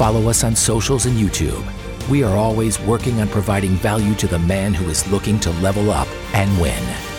Follow 0.01 0.31
us 0.31 0.45
on 0.45 0.57
socials 0.57 1.05
and 1.05 1.15
YouTube. 1.15 1.63
We 2.09 2.23
are 2.23 2.35
always 2.35 2.81
working 2.81 3.21
on 3.21 3.29
providing 3.29 3.73
value 3.73 4.15
to 4.15 4.27
the 4.27 4.39
man 4.39 4.73
who 4.73 4.89
is 4.89 5.07
looking 5.13 5.39
to 5.41 5.51
level 5.61 5.91
up 5.91 6.09
and 6.33 6.59
win. 6.59 7.10